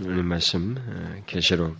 [0.00, 0.74] 오늘 말씀
[1.24, 1.76] 계시록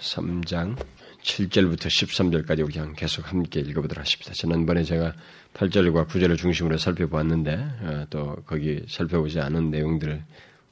[0.00, 0.76] 3장
[1.22, 4.32] 7절부터 13절까지 그냥 계속 함께 읽어보도록 하십니다.
[4.32, 5.14] 지난번에 제가
[5.54, 10.24] 8절과 9절을 중심으로 살펴보았는데 또 거기 살펴보지 않은 내용들을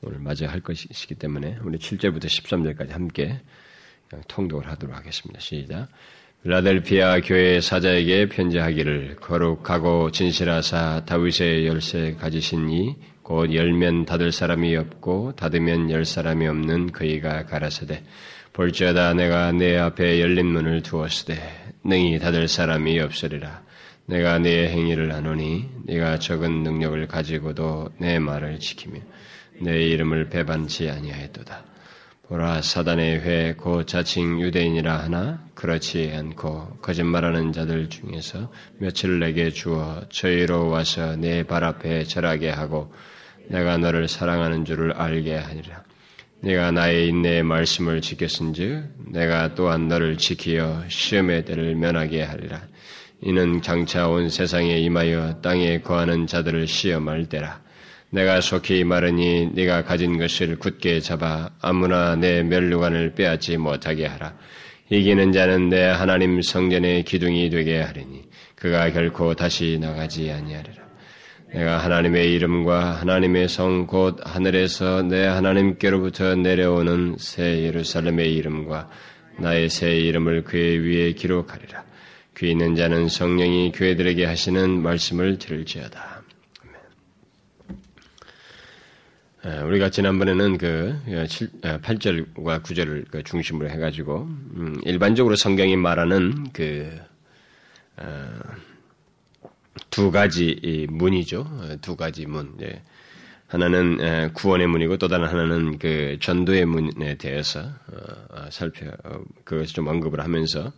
[0.03, 3.41] 오늘 맞이할 것이기 때문에 우리 7절부터 13절까지 함께
[4.27, 5.39] 통독을 하도록 하겠습니다.
[5.39, 5.89] 시작.
[6.43, 15.35] 라델피아 교회 사자에게 편지하기를 거룩하고 진실하사 다윗의 열쇠 가지신 이 곧 열면 닫을 사람이 없고
[15.37, 18.03] 닫으면 열 사람이 없는 그이가 가라사대.
[18.53, 21.39] 볼지어다 내가 내 앞에 열린 문을 두었으되
[21.85, 23.63] 능히 닫을 사람이 없으리라.
[24.07, 28.99] 내가 네 행위를 아노니 네가 적은 능력을 가지고도 내 말을 지키며
[29.61, 31.70] 내 이름을 배반치 아니하였도다
[32.31, 40.03] 보라 사단의 회 고 자칭 유대인이라 하나 그렇지 않고 거짓말하는 자들 중에서 며칠 내게 주어
[40.11, 42.95] 저희로 와서 내 발 앞에 절하게 하고
[43.49, 45.83] 내가 너를 사랑하는 줄을 알게 하리라.
[46.43, 52.63] 네가 나의 인내의 말씀을 지켰은즉 내가 또한 너를 지키어 시험의 때를 면하게 하리라.
[53.23, 57.61] 이는 장차 온 세상에 임하여 땅에 거하는 자들을 시험할 때라.
[58.11, 64.35] 내가 속히 말하니 네가 가진 것을 굳게 잡아 아무나 내 멸류관을 빼앗지 못하게 하라.
[64.91, 68.25] 이기는 자는 내 하나님 성전의 기둥이 되게 하리니
[68.57, 70.91] 그가 결코 다시 나가지 아니하리라.
[71.53, 78.89] 내가 하나님의 이름과 하나님의 성 곧 하늘에서 내 하나님께로부터 내려오는 새 예루살렘의 이름과
[79.39, 81.85] 나의 새 이름을 그의 위에 기록하리라.
[82.39, 86.10] 귀 있는 자는 성령이 교회들에게 하시는 말씀을 들을지어다.
[89.43, 97.01] 우리가 지난번에는 그 8절과 9절을 그 중심으로 해가지고 음, 일반적으로 성경이 말하는 그두
[100.07, 101.79] 어, 가지 문이죠.
[101.81, 102.55] 두 가지 문.
[102.61, 102.83] 예.
[103.47, 107.97] 하나는 구원의 문이고 또 다른 하나는 그 전도의 문에 대해서 어,
[108.29, 108.93] 어, 살펴
[109.45, 110.73] 그것을 좀 언급을 하면서 어,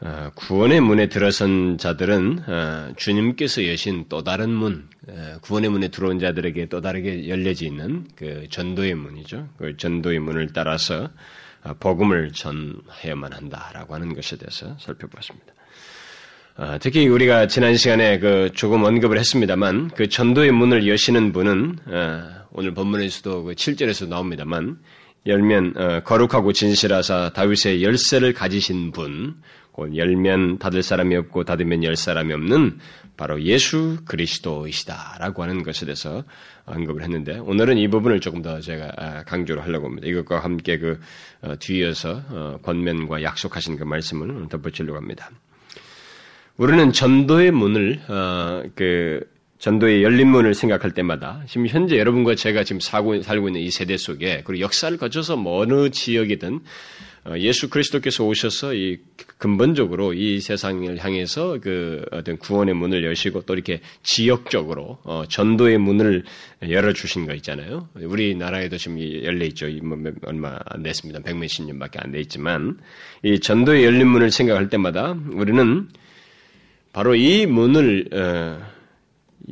[0.00, 6.66] 구원의 문에 들어선 자들은 어, 주님께서 여신 또 다른 문, 어, 구원의 문에 들어온 자들에게
[6.66, 9.48] 또 다르게 열려져 있는 그 전도의 문이죠.
[9.58, 11.10] 그 전도의 문을 따라서
[11.80, 15.52] 복음을 전해야만 한다라고 하는 것에 대해서 살펴보았습니다.
[16.80, 21.78] 특히 우리가 지난 시간에 그 조금 언급을 했습니다만 그 전도의 문을 여시는 분은
[22.52, 24.78] 오늘 본문에서도 그 7절에서 나옵니다만
[25.26, 29.34] 열면 거룩하고 진실하사 다윗의 열쇠를 가지신 분,
[29.94, 32.78] 열면 닫을 사람이 없고 닫으면 열 사람이 없는
[33.16, 36.24] 바로 예수 그리스도이시다라고 하는 것에 대해서
[36.64, 40.06] 언급을 했는데 오늘은 이 부분을 조금 더 제가 아, 강조를 하려고 합니다.
[40.06, 41.00] 이것과 함께 그
[41.42, 45.30] 어, 뒤이어서 어, 권면과 약속하신 그 말씀을 덧붙이려고 합니다.
[46.56, 49.20] 우리는 전도의 문을 어, 그
[49.58, 54.42] 전도의 열린 문을 생각할 때마다 지금 현재 여러분과 제가 지금 살고, 있는 이 세대 속에
[54.44, 56.60] 그리고 역사를 거쳐서 뭐 어느 지역이든 어,
[57.36, 58.98] 예수 그리스도께서 오셔서 이
[59.36, 66.24] 근본적으로 이 세상을 향해서 그 어떤 구원의 문을 여시고 또 이렇게 지역적으로 어 전도의 문을
[66.70, 67.88] 열어 주신 거 있잖아요.
[67.94, 69.68] 우리나라에도 지금 열려 있죠.
[69.82, 71.20] 뭐 얼마 안 됐습니다.
[71.20, 72.78] 백몇십 년밖에 안 돼 있지만
[73.22, 75.88] 이 전도의 열린 문을 생각할 때마다 우리는
[76.92, 78.78] 바로 이 문을 어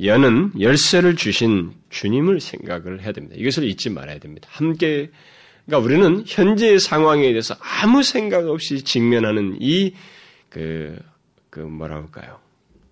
[0.03, 3.37] 여는 열쇠를 주신 주님을 생각을 해야 됩니다.
[3.39, 4.49] 이것을 잊지 말아야 됩니다.
[4.51, 5.11] 함께
[5.67, 9.95] 그러니까 우리는 현재의 상황에 대해서 아무 생각 없이 직면하는 이,
[10.49, 10.99] 그,
[11.51, 12.39] 그 뭐라 할까요?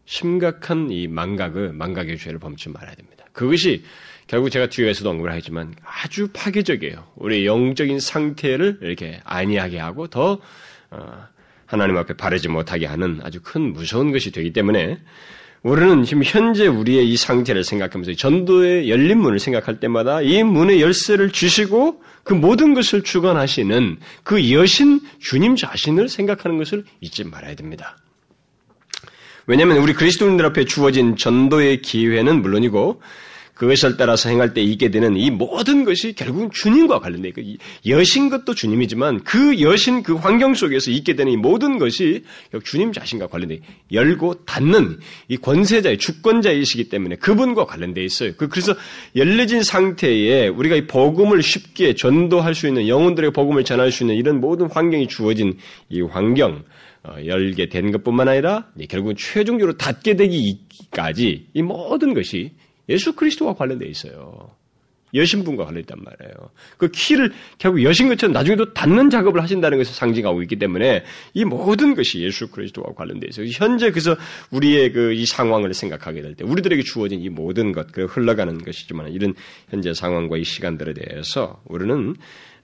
[0.06, 3.24] 심각한 이 망각을, 망각의 죄를 범치 말아야 됩니다.
[3.32, 3.84] 그것이
[4.26, 7.12] 결국 제가 뒤에서도 언급을 하지만 아주 파괴적이에요.
[7.16, 10.40] 우리 영적인 상태를 이렇게 안이하게 하고 더,
[10.90, 11.26] 어,
[11.66, 14.98] 하나님 앞에 바르지 못하게 하는 아주 큰 무서운 것이 되기 때문에
[15.64, 21.30] 우리는 지금 현재 우리의 이 상태를 생각하면서 전도의 열린 문을 생각할 때마다 이 문의 열쇠를
[21.30, 27.96] 주시고 그 모든 것을 주관하시는 그 여신 주님 자신을 생각하는 것을 잊지 말아야 됩니다.
[29.46, 33.00] 왜냐하면 우리 그리스도인들 앞에 주어진 전도의 기회는 물론이고
[33.54, 37.42] 그것을 따라서 행할 때 있게 되는 이 모든 것이 결국은 주님과 관련돼 있고
[37.86, 42.24] 여신 것도 주님이지만 그 여신 그 환경 속에서 있게 되는 이 모든 것이
[42.64, 43.60] 주님 자신과 관련돼
[43.92, 44.98] 열고 닫는
[45.28, 48.32] 이 권세자의 주권자이시기 때문에 그분과 관련돼 있어요.
[48.36, 48.74] 그 그래서
[49.14, 54.40] 열려진 상태에 우리가 이 복음을 쉽게 전도할 수 있는 영혼들의 복음을 전할 수 있는 이런
[54.40, 55.56] 모든 환경이 주어진
[55.88, 56.64] 이 환경
[57.04, 62.52] 어, 열게 된 것뿐만 아니라 결국 최종적으로 닫게 되기까지 이 모든 것이
[62.88, 64.50] 예수 그리스도와 관련되어 있어요.
[65.14, 66.50] 여신 분과 관련있단 말이에요.
[66.76, 71.04] 그 키를 결국 여신 것처럼 나중에도 닫는 작업을 하신다는 것을 상징하고 있기 때문에
[71.34, 73.46] 이 모든 것이 예수 그리스도와 관련되어 있어요.
[73.54, 74.16] 현재 그래서
[74.50, 79.12] 우리의 그 이 상황을 생각하게 될 때 우리들에게 주어진 이 모든 것, 그 흘러가는 것이지만
[79.12, 79.34] 이런
[79.70, 82.16] 현재 상황과 이 시간들에 대해서 우리는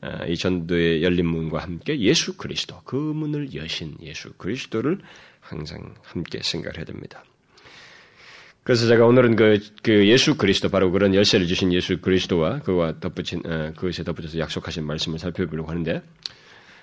[0.02, 4.99] 어, 이 전도의 열린 문과 함께 예수 그리스도, 그 문을 여신 예수 그리스도를
[5.38, 7.22] 항상 함께 생각해야 됩니다.
[8.70, 13.43] 그래서 제가 오늘은 그, 그 예수 그리스도 바로 그런 열쇠를 주신 예수 그리스도와 그와 덧붙인
[13.44, 16.00] 어, 그것에 덧붙여서 약속하신 말씀을 살펴보려고 하는데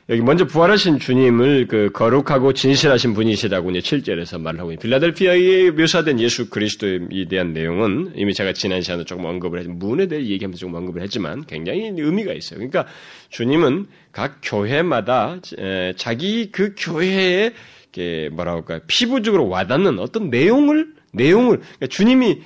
[0.09, 6.49] 여기 먼저 부활하신 주님을 그 거룩하고 진실하신 분이시라고 이제 7절에서 말을 하고 빌라델피아에 묘사된 예수
[6.49, 11.01] 그리스도에 대한 내용은 이미 제가 지난 시간에 조금 언급을 했지만 문에 대해 얘기하면서 조금 언급을
[11.03, 12.57] 했지만 굉장히 의미가 있어요.
[12.57, 12.85] 그러니까
[13.29, 15.39] 주님은 각 교회마다
[15.95, 17.53] 자기 그 교회에
[18.33, 22.41] 뭐라 할까 피부적으로 와닿는 어떤 내용을 내용을 그러니까 주님이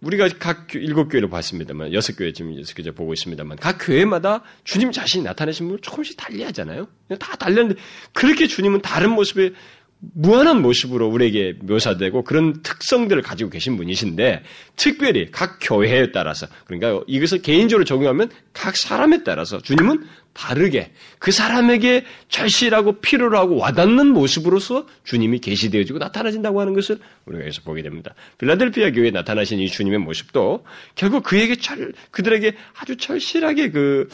[0.00, 4.92] 우리가 각 일곱 교회를 봤습니다만 여섯 교회 지금 여섯 교회 보고 있습니다만 각 교회마다 주님
[4.92, 6.86] 자신이 나타내신 분을 조금씩 달리하잖아요.
[7.18, 7.80] 다 달렸는데
[8.12, 9.52] 그렇게 주님은 다른 모습에
[10.00, 14.44] 무한한 모습으로 우리에게 묘사되고 그런 특성들을 가지고 계신 분이신데
[14.76, 20.04] 특별히 각 교회에 따라서 그러니까 이것을 개인적으로 적용하면 각 사람에 따라서 주님은
[20.38, 27.62] 다르게 그 사람에게 절실하고 필요로 하고 와닿는 모습으로서 주님이 계시되어지고 나타나진다고 하는 것을 우리가 여기서
[27.62, 28.14] 보게 됩니다.
[28.38, 30.64] 빌라델피아 교회에 나타나신 이 주님의 모습도
[30.94, 34.08] 결국 그에게 절, 그들에게 아주 절실하게 그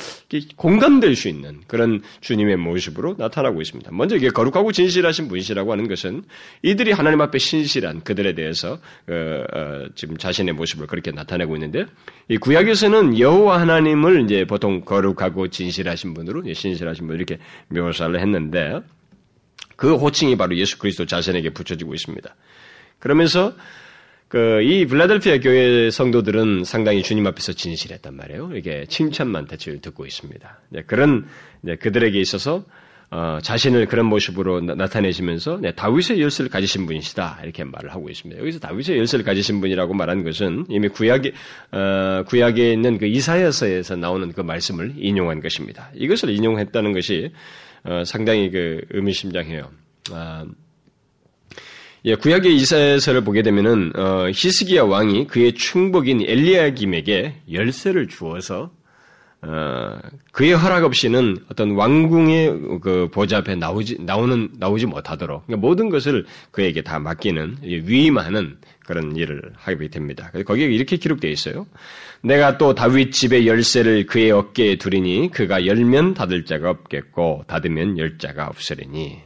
[0.56, 3.90] 공감될 수 있는 그런 주님의 모습으로 나타나고 있습니다.
[3.92, 6.24] 먼저 이게 거룩하고 진실하신 분이시라고 하는 것은
[6.62, 8.78] 이들이 하나님 앞에 신실한 그들에 대해서
[9.08, 11.84] 어, 어, 지금 자신의 모습을 그렇게 나타내고 있는데
[12.28, 17.38] 이 구약에서는 여호와 하나님을 이제 보통 거룩하고 진실하신 분으로 신실하신 분 이렇게
[17.69, 18.81] 묘사를 했는데
[19.76, 22.34] 그 호칭이 바로 예수 그리스도 자신에게 붙여지고 있습니다.
[22.99, 23.55] 그러면서
[24.28, 28.50] 그 이 블라델피아 교회 성도들은 상당히 주님 앞에서 진실했단 말이에요.
[28.56, 30.58] 이게 칭찬만 대체로 듣고 있습니다.
[30.88, 31.28] 그런
[31.81, 32.64] 그들에게 있어서
[33.10, 38.40] 어, 자신을 그런 모습으로 나, 타내시면서 네, 다윗의 열쇠를 가지신 분이시다 이렇게 말을 하고 있습니다.
[38.40, 41.32] 여기서 다윗의 열쇠를 가지신 분이라고 말한 것은 이미 구약에
[41.72, 45.90] 어, 구약에 있는 그 이사야서에서 나오는 그 말씀을 인용한 것입니다.
[45.94, 47.32] 이것을 인용했다는 것이
[47.84, 49.70] 어, 상당히 그 의미심장해요.
[50.12, 50.44] 아,
[52.06, 58.83] 예, 구약의 이사야서를 보게 되면은 어, 히스기야 왕이 그의 충복인 엘리야김에게 열쇠를 주어서 어,
[60.32, 66.25] 그의 허락 없이는 어떤 왕궁의 그 보좌 앞에 나오지 나오는 나오지 못하도록 그러니까 모든 것을
[66.50, 68.56] 그에게 다 맡기는 위임하는
[68.87, 70.31] 그런 일을 하게 됩니다.
[70.46, 71.67] 거기에 이렇게 기록되어 있어요.
[72.23, 78.19] 내가 또 다윗 집의 열쇠를 그의 어깨에 두리니 그가 열면 닫을 자가 없겠고 닫으면 열
[78.19, 79.19] 자가 없으리니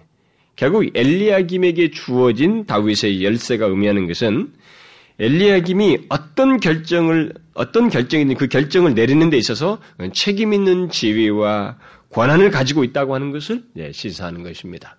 [0.56, 4.52] 결국 엘리야김에게 주어진 다윗의 열쇠가 의미하는 것은
[5.18, 9.80] 엘리야김이 어떤 결정을 어떤 결정이든 그 결정을 내리는 데 있어서
[10.12, 11.76] 책임 있는 지위와
[12.10, 14.96] 권한을 가지고 있다고 하는 것을 시사하는 것입니다.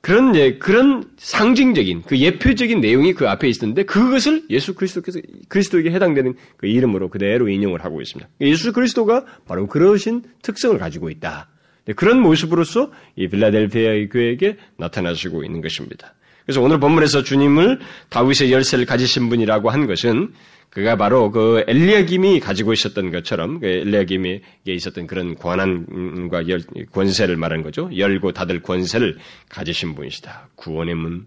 [0.00, 5.18] 그런 예, 그런 상징적인 그 예표적인 내용이 그 앞에 있었는데 그것을 예수 그리스도께서
[5.48, 8.28] 그리스도에게 해당되는 그 이름으로 그대로 인용을 하고 있습니다.
[8.42, 11.48] 예수 그리스도가 바로 그러신 특성을 가지고 있다.
[11.96, 16.14] 그런 모습으로서 이 빌라델피아 교회에게 나타나시고 있는 것입니다.
[16.44, 17.80] 그래서 오늘 본문에서 주님을
[18.10, 20.32] 다윗의 열쇠를 가지신 분이라고 한 것은
[20.74, 26.60] 그가 바로 그 엘리야김이 가지고 있었던 것처럼 그 엘리야김에게 있었던 그런 권한과 열,
[26.90, 27.88] 권세를 말한 거죠.
[27.96, 29.16] 열고 닫을 권세를
[29.48, 30.48] 가지신 분이시다.
[30.56, 31.26] 구원의 문,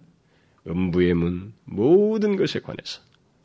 [0.68, 3.00] 음부의 문, 모든 것에 관해서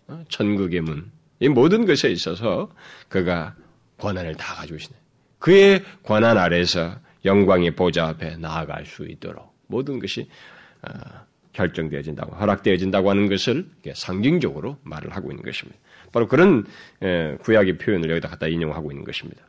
[0.09, 2.71] 어, 천국의 문, 이 모든 것에 있어서
[3.09, 3.55] 그가
[3.99, 4.97] 권한을 다 가지고 계시네.
[5.39, 10.29] 그의 권한 아래서 영광의 보좌 앞에 나아갈 수 있도록 모든 것이
[10.83, 10.91] 어,
[11.53, 15.79] 결정되어진다고 허락되어진다고 하는 것을 상징적으로 말을 하고 있는 것입니다.
[16.13, 16.65] 바로 그런
[17.43, 19.43] 구약의 표현을 여기다 갖다 인용하고 있는 것입니다.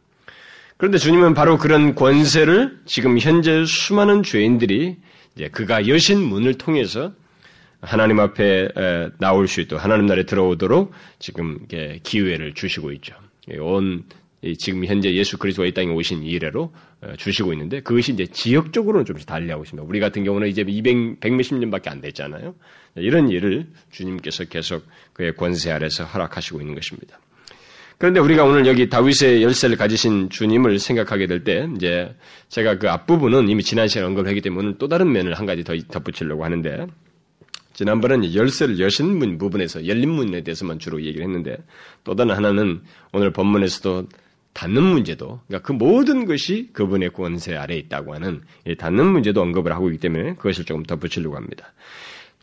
[0.77, 4.97] 그런데 주님은 바로 그런 권세를 지금 현재 수많은 죄인들이
[5.35, 7.13] 이제 그가 여신 문을 통해서
[7.79, 8.69] 하나님 앞에
[9.19, 11.59] 나올 수 있도록 하나님 나라에 들어오도록 지금
[12.03, 13.15] 기회를 주시고 있죠.
[13.59, 14.03] 온
[14.57, 19.25] 지금 현재 예수 그리스도가 이 땅에 오신 이래로 어, 주시고 있는데 그것이 이제 지역적으로는 좀씩
[19.25, 19.87] 달리하고 있습니다.
[19.87, 22.53] 우리 같은 경우는 이제 200, 100몇십 년밖에 안 됐잖아요.
[22.95, 27.19] 이런 일을 주님께서 계속 그의 권세 아래서 허락하시고 있는 것입니다.
[27.97, 32.13] 그런데 우리가 오늘 여기 다윗의 열쇠를 가지신 주님을 생각하게 될 때 이제
[32.49, 36.43] 제가 그 앞부분은 이미 지난 시간에 언급했기 때문에 또 다른 면을 한 가지 더 덧붙이려고
[36.43, 36.87] 하는데
[37.73, 41.57] 지난번에는 열쇠를 여신 문 부분에서 열린 문에 대해서만 주로 얘기를 했는데
[42.03, 42.81] 또 다른 하나는
[43.13, 44.07] 오늘 본문에서도
[44.53, 48.41] 닫는 문제도, 그러니까 그 모든 것이 그분의 권세 아래 에 있다고 하는
[48.77, 51.73] 닫는 문제도 언급을 하고 있기 때문에 그것을 조금 덧붙이려고 합니다.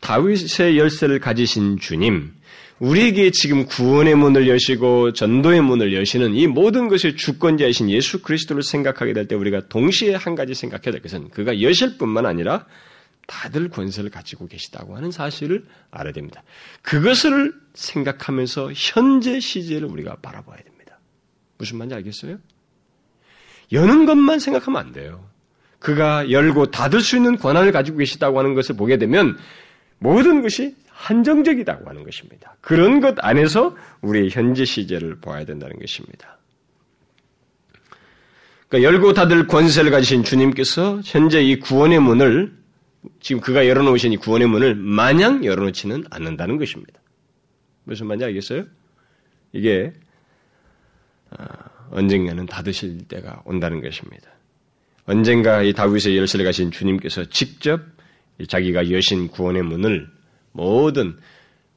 [0.01, 2.33] 다윗의 열쇠를 가지신 주님,
[2.79, 9.13] 우리에게 지금 구원의 문을 여시고 전도의 문을 여시는 이 모든 것의 주권자이신 예수 그리스도를 생각하게
[9.13, 12.65] 될 때 우리가 동시에 한 가지 생각해야 될 것은 그가 여실 뿐만 아니라
[13.27, 16.41] 다들 권세를 가지고 계시다고 하는 사실을 알아야 됩니다.
[16.81, 20.80] 그것을 생각하면서 현재 시제를 우리가 바라봐야 됩니다.
[21.61, 22.39] 무슨 말인지 알겠어요?
[23.71, 25.29] 여는 것만 생각하면 안 돼요.
[25.77, 29.37] 그가 열고 닫을 수 있는 권한을 가지고 계시다고 하는 것을 보게 되면
[29.99, 32.55] 모든 것이 한정적이다고 하는 것입니다.
[32.61, 36.39] 그런 것 안에서 우리의 현재 시제를 봐야 된다는 것입니다.
[38.67, 42.53] 그러니까 열고 닫을 권세를 가지신 주님께서 현재 이 구원의 문을
[43.19, 46.99] 지금 그가 열어놓으신 이 구원의 문을 마냥 열어놓지는 않는다는 것입니다.
[47.83, 48.65] 무슨 말인지 알겠어요?
[49.53, 50.09] 이게 아,
[51.91, 54.29] 언젠가는 닫으실 때가 온다는 것입니다.
[55.05, 57.81] 언젠가 이 다윗의 열쇠를 가신 주님께서 직접
[58.47, 60.07] 자기가 여신 구원의 문을
[60.51, 61.17] 모든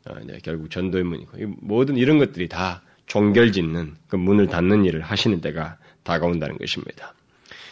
[0.04, 5.78] 아, 결국 전도의 문이고 모든 이런 것들이 다 종결짓는 그 문을 닫는 일을 하시는 때가
[6.02, 7.14] 다가온다는 것입니다.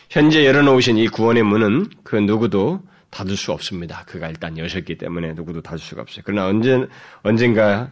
[0.08, 4.04] 현재 열어놓으신 이 구원의 문은 그 누구도 닫을 수 없습니다.
[4.06, 6.22] 그가 일단 여셨기 때문에 누구도 닫을 수가 없어요.
[6.24, 6.86] 그러나 언제,
[7.22, 7.90] 언젠가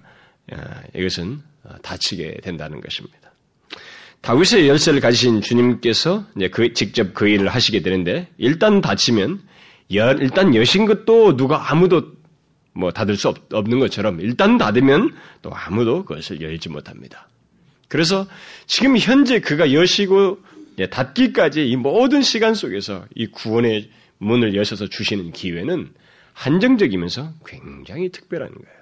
[0.95, 1.43] 이것은
[1.83, 3.20] 닫히게 된다는 것입니다.
[4.23, 9.41] 다윗의 열쇠를 가지신 주님께서 이제 그 직접 그 일을 하시게 되는데 일단 닫히면
[9.95, 12.13] 여, 일단 여신 것도 누가 아무도
[12.73, 17.29] 뭐 닫을 수 없, 없는 것처럼 일단 닫으면 또 아무도 그것을 열지 못합니다.
[17.89, 18.27] 그래서
[18.67, 20.39] 지금 현재 그가 여시고
[20.91, 25.93] 닫기까지 이 모든 시간 속에서 이 구원의 문을 여셔서 주시는 기회는
[26.35, 28.80] 한정적이면서 굉장히 특별한 거예요.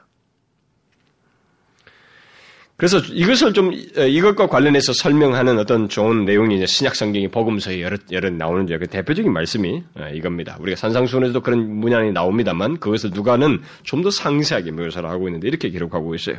[2.78, 8.30] 그래서 이것을 좀 이것과 관련해서 설명하는 어떤 좋은 내용이 이제 신약 성경이 복음서에 여러 여러
[8.30, 9.82] 나오는 그 대표적인 말씀이
[10.14, 10.56] 이겁니다.
[10.60, 16.14] 우리가 산상수훈에서도 그런 문양이 나옵니다만 그것을 누가는 좀 더 상세하게 묘사를 하고 있는데 이렇게 기록하고
[16.14, 16.36] 있어요.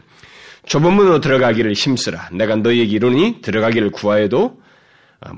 [0.66, 2.30] 좁은 문으로 들어가기를 힘쓰라.
[2.32, 4.62] 내가 너희에게 이르니 들어가기를 구하여도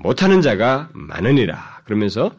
[0.03, 1.81] 못하는 자가 많으니라.
[1.85, 2.31] 그러면서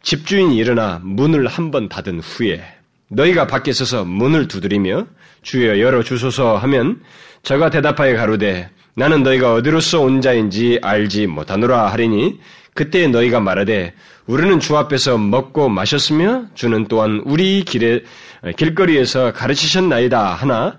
[0.00, 2.64] 집주인이 일어나 문을 한 번 닫은 후에
[3.08, 5.06] 너희가 밖에 서서 문을 두드리며
[5.42, 7.00] 주여 열어 주소서 하면
[7.42, 12.40] 저가 대답하여 가로되 나는 너희가 어디로서 온 자인지 알지 못하노라 하리니
[12.74, 13.94] 그때 너희가 말하되
[14.26, 18.02] 우리는 주 앞에서 먹고 마셨으며 주는 또한 우리 길에
[18.56, 20.76] 길거리에서 가르치셨나이다 하나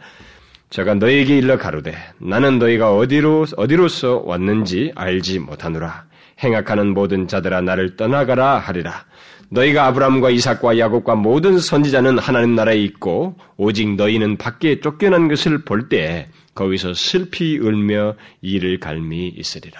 [0.70, 6.06] 저가 너희에게 일러 가로되 나는 너희가 어디로 어디로서 왔는지 알지 못하노라.
[6.44, 9.04] 행악하는 모든 자들아 나를 떠나가라 하리라
[9.50, 15.90] 너희가 아브라함과 이삭과 야곱과 모든 선지자는 하나님 나라에 있고 오직 너희는 밖에 쫓겨난 것을 볼
[15.90, 19.80] 때 거기서 슬피 울며 이를 갈미 있으리라.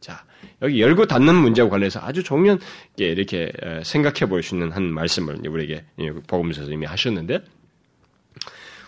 [0.00, 0.24] 자,
[0.60, 2.60] 여기 열고 닫는 문제와 관련해서 아주 종면
[2.96, 3.50] 이렇게
[3.82, 5.84] 생각해 볼 수 있는 한 말씀을 우리에게
[6.26, 7.40] 복음서에서 이미 하셨는데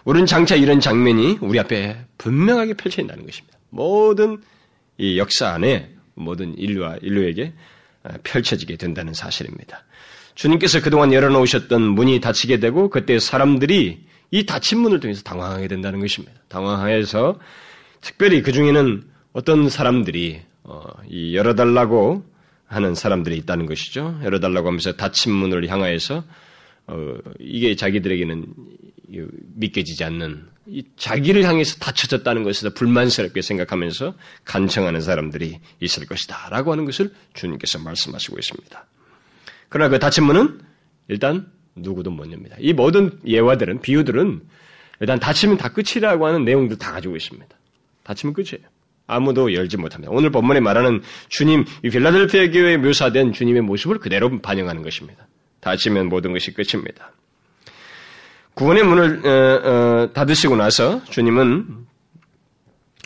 [0.05, 3.59] 우리는 장차 이런 장면이 우리 앞에 분명하게 펼쳐진다는 것입니다.
[3.71, 4.43] 모든
[4.99, 7.55] 이 역사 안에 모든 인류와 인류에게
[8.23, 9.83] 펼쳐지게 된다는 사실입니다.
[10.35, 16.35] 주님께서 그동안 열어놓으셨던 문이 닫히게 되고 그때 사람들이 이 닫힌 문을 통해서 당황하게 된다는 것입니다.
[16.49, 17.39] 당황해서
[18.01, 22.25] 특별히 그 중에는 어떤 사람들이 어, 이 열어달라고
[22.67, 24.19] 하는 사람들이 있다는 것이죠.
[24.25, 26.25] 열어달라고 하면서 닫힌 문을 향하여서
[26.87, 28.47] 어, 이게 자기들에게는
[29.55, 30.49] 믿겨지지 않는
[30.97, 34.15] 자기를 향해서 닫혀졌다는 것에서 불만스럽게 생각하면서
[34.45, 36.49] 간청하는 사람들이 있을 것이다.
[36.51, 38.87] 라고 하는 것을 주님께서 말씀하시고 있습니다.
[39.75, 40.61] 그러나 그 닫힌 문은
[41.09, 42.55] 일단 누구도 못 엽니다.
[42.61, 44.41] 이 모든 예화들은, 비유들은
[45.01, 47.49] 일단 닫히면 다 끝이라고 하는 내용들 다 가지고 있습니다.
[48.05, 48.69] 닫히면 끝이에요.
[49.09, 50.13] 아무도 열지 못합니다.
[50.15, 55.27] 오늘 본문에 말하는 주님, 이 필라델피아 교회에 묘사된 주님의 모습을 그대로 반영하는 것입니다.
[55.59, 57.11] 닫히면 모든 것이 끝입니다.
[58.55, 61.85] 구원의 문을 어, 어, 닫으시고 나서 주님은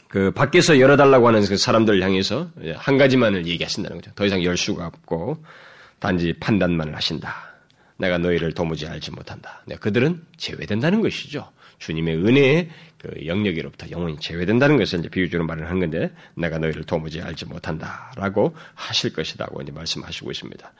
[0.08, 4.10] 그 밖에서 열어달라고 하는 그 사람들을 향해서 한 가지만을 얘기하신다는 거죠.
[4.14, 5.42] 더 이상 열 수가 없고
[5.98, 7.34] 단지 판단만을 하신다.
[7.96, 9.62] 내가 너희를 도무지 알지 못한다.
[9.66, 11.50] 네, 그들은 제외된다는 것이죠.
[11.78, 17.20] 주님의 은혜의 그 영역으로부터 영원히 제외된다는 것을 이제 비유적으로 말을 하는 건데, 내가 너희를 도무지
[17.20, 20.72] 알지 못한다 라고 하실 것이라고 이제 말씀하시고 있습니다.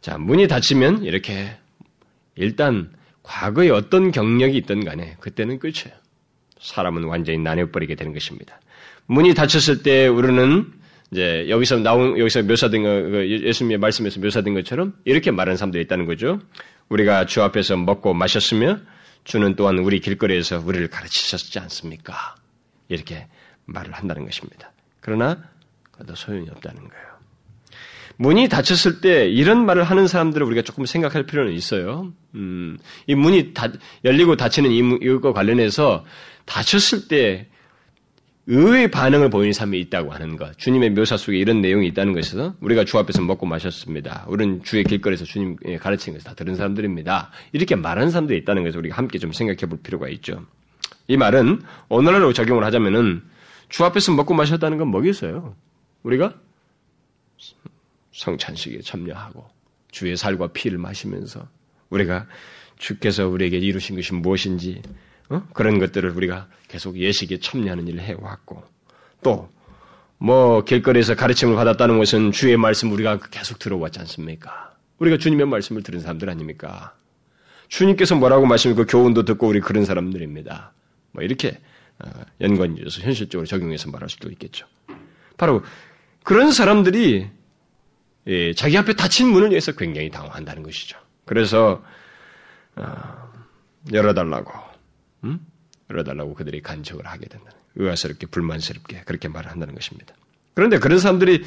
[0.00, 1.56] 자, 문이 닫히면 이렇게
[2.34, 2.92] 일단
[3.22, 5.96] 과거에 어떤 경력이 있던 간에 그때는 끝이에요.
[6.60, 8.60] 사람은 완전히 나뉘어버리게 되는 것입니다.
[9.06, 10.72] 문이 닫혔을 때 우리는
[11.12, 16.40] 이제 여기서 나온 여기서 묘사된 거그 예수님의 말씀에서 묘사된 것처럼 이렇게 말하는 사람들이 있다는 거죠.
[16.88, 18.78] 우리가 주 앞에서 먹고 마셨으며
[19.24, 22.34] 주는 또한 우리 길거리에서 우리를 가르치셨지 않습니까?
[22.88, 23.26] 이렇게
[23.66, 24.72] 말을 한다는 것입니다.
[25.00, 25.38] 그러나
[25.90, 27.12] 그것도 소용이 없다는 거예요.
[28.16, 32.12] 문이 닫혔을 때 이런 말을 하는 사람들을 우리가 조금 생각할 필요는 있어요.
[32.34, 33.68] 음, 이 문이 다,
[34.04, 36.04] 열리고 닫히는 이거 관련해서
[36.46, 37.48] 닫혔을 때
[38.48, 40.58] 의외의 반응을 보이는 사람이 있다고 하는 것.
[40.58, 44.24] 주님의 묘사 속에 이런 내용이 있다는 것에서 우리가 주 앞에서 먹고 마셨습니다.
[44.28, 47.30] 우리는 주의 길거리에서 주님 가르치는 것을 다 들은 사람들입니다.
[47.52, 50.44] 이렇게 말하는 사람들이 있다는 것을 우리가 함께 좀 생각해 볼 필요가 있죠.
[51.06, 53.22] 이 말은 오늘날로 적용을 하자면은
[53.68, 55.54] 주 앞에서 먹고 마셨다는 건 뭐겠어요?
[56.02, 56.34] 우리가
[58.12, 59.48] 성찬식에 참여하고
[59.92, 61.48] 주의 살과 피를 마시면서
[61.90, 62.26] 우리가
[62.76, 64.82] 주께서 우리에게 이루신 것이 무엇인지
[65.32, 65.46] 어?
[65.52, 68.62] 그런 것들을 우리가 계속 예식에 참여하는 일을 해왔고
[69.22, 69.62] 또
[70.22, 74.72] 뭐 길거리에서 가르침을 받았다는 것은 주의 말씀 우리가 계속 들어왔지 않습니까?
[74.98, 76.94] 우리가 주님의 말씀을 들은 사람들 아닙니까?
[77.66, 80.72] 주님께서 뭐라고 말씀을 그 교훈도 듣고 우리 그런 사람들입니다.
[81.10, 81.58] 뭐 이렇게
[81.98, 82.08] 어,
[82.40, 84.68] 연관지어서 현실적으로 적용해서 말할 수도 있겠죠.
[85.36, 85.64] 바로
[86.22, 87.26] 그런 사람들이
[88.28, 91.00] 예, 자기 앞에 닫힌 문을 위해서 굉장히 당황한다는 것이죠.
[91.24, 91.82] 그래서
[92.76, 93.32] 어,
[93.92, 94.52] 열어달라고,
[95.24, 95.40] 음?
[95.90, 100.14] 열어달라고 그들이 간척을 하게 된다는, 의아스럽게 불만스럽게 그렇게 말을 한다는 것입니다.
[100.54, 101.44] 그런데 그런 사람들이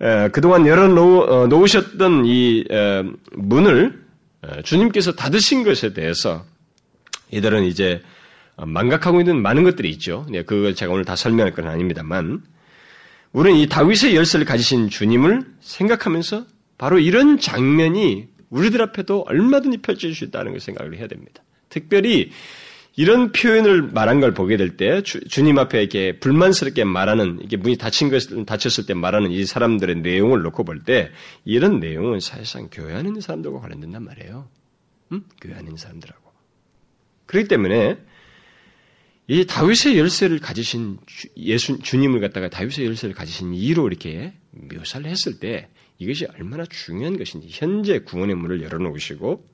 [0.00, 4.02] 에, 그동안 열어놓 으셨던 어, 이 에, 문을
[4.44, 6.44] 에, 주님께서 닫으신 것에 대해서
[7.30, 8.02] 이들은 이제
[8.56, 10.26] 망각하고 있는 많은 것들이 있죠.
[10.30, 12.42] 네, 그걸 제가 오늘 다 설명할 건 아닙니다만
[13.32, 20.24] 우리는 이 다윗의 열쇠를 가지신 주님을 생각하면서 바로 이런 장면이 우리들 앞에도 얼마든지 펼쳐질 수
[20.24, 21.42] 있다는 걸 생각을 해야 됩니다.
[21.70, 22.30] 특별히
[22.94, 28.10] 이런 표현을 말한 걸 보게 될 때 주님 앞에 이렇게 불만스럽게 말하는 이게 문이 닫힌
[28.10, 31.10] 것 닫혔을 때 말하는 이 사람들의 내용을 놓고 볼 때
[31.44, 34.48] 이런 내용은 사실상 교회 안에 있는 사람들과 관련된단 말이에요.
[35.12, 35.24] 음?
[35.40, 36.32] 교회 안에 있는 사람들하고.
[37.26, 37.96] 그렇기 때문에
[39.28, 40.98] 이 다윗의 열쇠를 가지신
[41.38, 45.68] 예수 주님을 갖다가 다윗의 열쇠를 가지신 이로 이렇게 묘사를 했을 때
[45.98, 49.51] 이것이 얼마나 중요한 것인지 현재 구원의 문을 열어놓으시고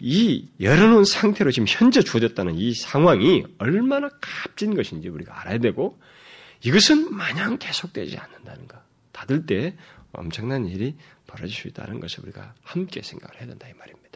[0.00, 5.98] 이 열어놓은 상태로 지금 현재 주어졌다는 이 상황이 얼마나 값진 것인지 우리가 알아야 되고
[6.62, 8.78] 이것은 마냥 계속되지 않는다는 것.
[9.12, 9.76] 닫을 때
[10.12, 14.10] 엄청난 일이 벌어질 수 있다는 것을 우리가 함께 생각을 해야 된다 이 말입니다.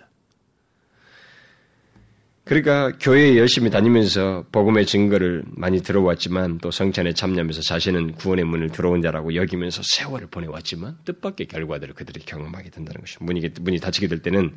[2.44, 9.00] 그러니까 교회에 열심히 다니면서 복음의 증거를 많이 들어왔지만 또 성찬에 참여하면서 자신은 구원의 문을 들어온
[9.00, 13.24] 자라고 여기면서 세월을 보내왔지만 뜻밖의 결과들을 그들이 경험하게 된다는 것이죠.
[13.24, 14.54] 문이, 문이 닫히게 될 때는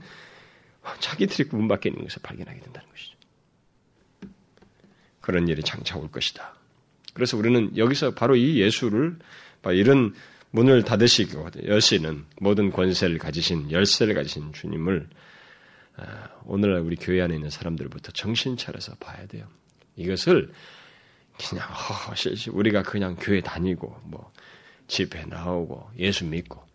[1.00, 3.18] 자기들이 문 밖에 있는 것을 발견하게 된다는 것이죠.
[5.22, 6.56] 그런 일이 장차 올 것이다.
[7.14, 9.18] 그래서 우리는 여기서 바로 이 예수를
[9.74, 10.14] 이런
[10.52, 15.10] 문을 닫으시고 여시는 모든 권세를 가지신 열쇠를 가지신 주님을
[15.98, 19.48] 아, 오늘날 우리 교회 안에 있는 사람들부터 정신 차려서 봐야 돼요.
[19.96, 20.52] 이것을
[21.38, 24.32] 그냥 허허실실 우리가 그냥 교회 다니고 뭐
[24.88, 26.67] 집회 나오고 예수 믿고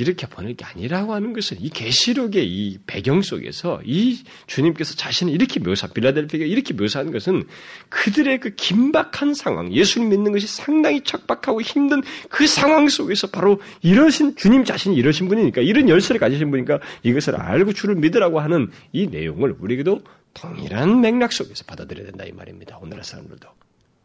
[0.00, 5.60] 이렇게 보낼 게 아니라고 하는 것은 이 계시록의 이 배경 속에서 이 주님께서 자신을 이렇게
[5.60, 7.44] 묘사, 빌라델피가 이렇게 묘사한 것은
[7.88, 14.34] 그들의 그 긴박한 상황, 예수를 믿는 것이 상당히 척박하고 힘든 그 상황 속에서 바로 이러신
[14.34, 19.54] 주님 자신이 이러신 분이니까 이런 열쇠를 가지신 분이니까 이것을 알고 주를 믿으라고 하는 이 내용을
[19.60, 20.00] 우리에게도
[20.34, 22.76] 동일한 맥락 속에서 받아들여야 된다 이 말입니다.
[22.78, 23.48] 오늘날 사람들도.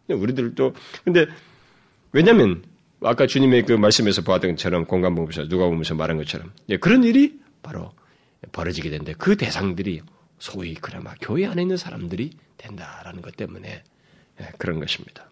[0.10, 1.26] 우리들도 근데
[2.12, 2.64] 왜냐하면
[3.04, 7.40] 아까 주님의 그 말씀에서 보았던 것처럼 공간 보면서 누가 보면서 말한 것처럼 예, 그런 일이
[7.64, 7.92] 바로
[8.52, 10.02] 벌어지게 되는데 그 대상들이
[10.40, 13.84] 소위 그나마 교회 안에 있는 사람들이 된다라는 것 때문에
[14.42, 15.30] 예, 그런 것입니다.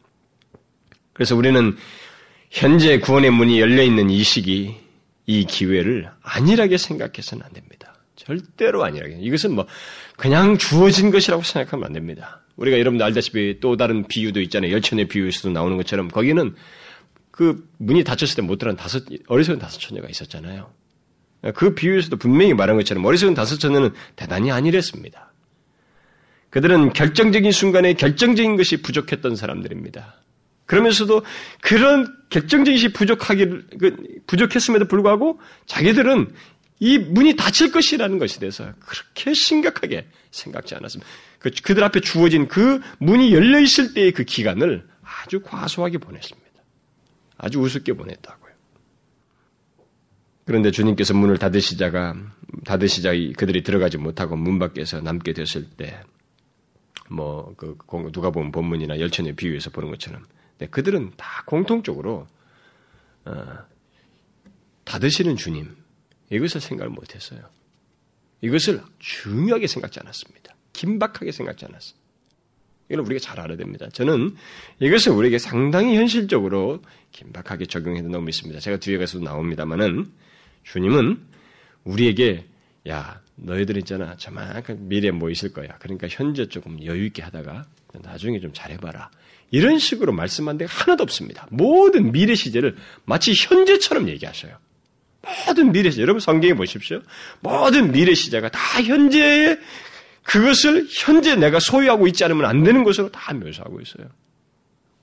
[1.13, 1.75] 그래서 우리는
[2.49, 4.75] 현재 구원의 문이 열려 있는 이 시기,
[5.27, 7.93] 이 기회를 안일하게 생각해서는 안 됩니다.
[8.15, 9.17] 절대로 안일하게.
[9.19, 9.67] 이것은 뭐
[10.17, 12.41] 그냥 주어진 것이라고 생각하면 안 됩니다.
[12.55, 14.71] 우리가 여러분들 알다시피 또 다른 비유도 있잖아요.
[14.73, 16.55] 열천의 비유에서도 나오는 것처럼 거기는
[17.39, 20.73] 그 문이 닫혔을 때 못 들어간 다섯, 어리석은 다섯 처녀가 있었잖아요.
[21.55, 25.31] 그 비유에서도 분명히 말한 것처럼 어리석은 다섯 처녀는 대단히 안일했습니다.
[26.49, 30.15] 그들은 결정적인 순간에 결정적인 것이 부족했던 사람들입니다.
[30.65, 31.23] 그러면서도
[31.61, 33.45] 그런 결정적인 것이 부족하기,
[33.79, 33.95] 그
[34.27, 36.33] 부족했음에도 불구하고 자기들은
[36.79, 41.09] 이 문이 닫힐 것이라는 것에 대해서 그렇게 심각하게 생각지 않았습니다.
[41.39, 46.48] 그, 그들 앞에 주어진 그 문이 열려 있을 때의 그 기간을 아주 과소하게 보냈습니다.
[47.39, 48.53] 아주 우습게 보냈다고요.
[50.45, 52.15] 그런데 주님께서 문을 닫으시자가
[52.65, 56.01] 닫으시자 그들이 들어가지 못하고 문 밖에서 남게 됐을 때,
[57.09, 57.77] 뭐 그
[58.11, 60.25] 누가 보면 본문이나 열천의 비유에서 보는 것처럼,
[60.57, 62.27] 네, 그들은 다 공통적으로
[63.25, 63.57] 어,
[64.85, 65.75] 닫으시는 주님
[66.31, 67.41] 이것을 생각을 못했어요.
[68.41, 70.55] 이것을 중요하게 생각지 않았습니다.
[70.73, 71.98] 긴박하게 생각지 않았어요.
[72.89, 73.87] 이걸 우리가 잘 알아야 됩니다.
[73.93, 74.35] 저는
[74.79, 78.59] 이것을 우리에게 상당히 현실적으로 긴박하게 적용해도 너무 있습니다.
[78.59, 80.11] 제가 뒤에 가서도 나옵니다만은
[80.63, 81.19] 주님은
[81.83, 82.45] 우리에게
[82.87, 85.77] 야 너희들 있잖아 저만큼 미래에 뭐 있을 거야.
[85.79, 87.65] 그러니까 현재 조금 여유 있게 하다가
[88.01, 89.11] 나중에 좀 잘해봐라.
[89.51, 91.47] 이런 식으로 말씀한 데가 하나도 없습니다.
[91.49, 92.75] 모든 미래 시제를
[93.05, 94.55] 마치 현재처럼 얘기하셔요.
[95.47, 97.01] 모든 미래 시제, 여러분 성경에 보십시오.
[97.41, 99.59] 모든 미래 시제가 다 현재의
[100.29, 104.07] 그것을 현재 내가 소유하고 있지 않으면 안 되는 것으로 다 묘사하고 있어요.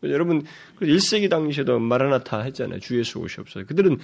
[0.05, 0.45] 여러분
[0.81, 2.79] 1세기 당시에도 마라나타 했잖아요.
[2.79, 3.67] 주 예수 오시옵소서.
[3.67, 3.99] 그들은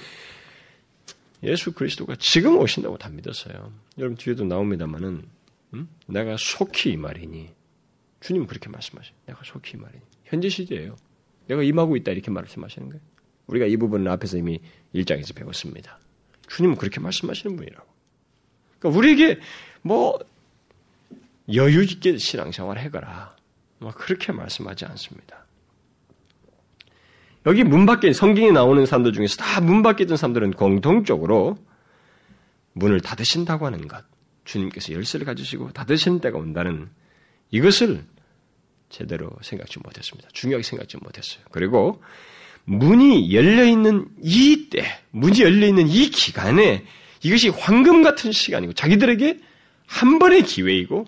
[1.44, 3.72] 예수 그리스도가 지금 오신다고 다 믿었어요.
[3.98, 5.22] 여러분 뒤에도 나옵니다만은
[5.74, 5.88] 음?
[6.06, 7.50] 내가 속히 이 말이니
[8.20, 9.14] 주님 그렇게 말씀하셔요.
[9.26, 10.96] 내가 속히 이 말이니 현재 시제예요.
[11.46, 13.00] 내가 임하고 있다 이렇게 말씀하시는 거예요.
[13.46, 14.61] 우리가 이 부분은 앞에서 이미
[14.92, 16.00] 일장에서 배웠습니다.
[16.48, 17.87] 주님은 그렇게 말씀하시는 분이라고.
[18.80, 19.40] 그러니까 우리에게
[19.82, 20.18] 뭐
[21.55, 23.37] 여유 있게 신앙생활 해거라.
[23.78, 25.44] 뭐 그렇게 말씀하지 않습니다.
[27.46, 31.59] 여기 문 밖에 성경에 나오는 사람들 중에서 다 문 밖에 있던 사람들은 공통적으로
[32.74, 34.05] 문을 닫으신다고 하는 것,
[34.44, 36.88] 주님께서 열쇠를 가지시고 닫으시는 때가 온다는
[37.50, 38.05] 이것을
[38.88, 40.28] 제대로 생각지 못했습니다.
[40.33, 41.44] 중요하게 생각지 못했어요.
[41.50, 42.02] 그리고
[42.64, 46.85] 문이 열려 있는 이 때, 문이 열려 있는 이 기간에
[47.22, 49.40] 이것이 황금 같은 시간이고 자기들에게
[49.87, 51.07] 한 번의 기회이고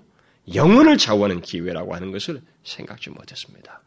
[0.52, 3.80] 영혼을 좌우하는 기회라고 하는 것을 생각지 못했습니다.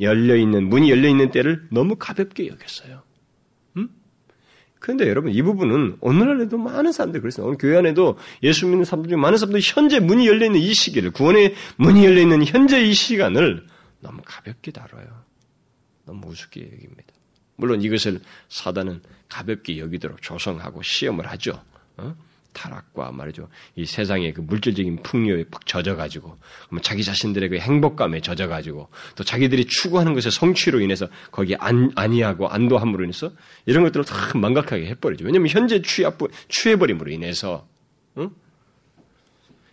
[0.00, 3.02] 열려 있는 문이 열려 있는 때를 너무 가볍게 여겼어요.
[3.76, 3.88] 음?
[4.78, 7.46] 그런데 여러분 이 부분은 오늘날에도 많은 사람들이 그랬어요.
[7.46, 11.10] 오늘 교회 안에도 예수 믿는 사람들 중 많은 사람들이 현재 문이 열려 있는 이 시기를
[11.10, 13.66] 구원의 문이 열려 있는 현재 이 시간을
[14.00, 15.24] 너무 가볍게 다뤄요.
[16.04, 17.14] 너무 우습게 여깁니다.
[17.56, 21.62] 물론 이것을 사단은 가볍게 여기도록 조성하고 시험을 하죠.
[21.96, 22.14] 어?
[22.54, 23.48] 타락과 말이죠.
[23.76, 26.38] 이 세상의 그 물질적인 풍요에 팍 젖어가지고,
[26.80, 33.04] 자기 자신들의 그 행복감에 젖어가지고, 또 자기들이 추구하는 것의 성취로 인해서 거기에 안, 아니하고 안도함으로
[33.04, 33.32] 인해서
[33.66, 35.26] 이런 것들을 다 망각하게 해버리죠.
[35.26, 37.68] 왜냐하면 현재 취합, 취해버림으로 인해서,
[38.16, 38.30] 응?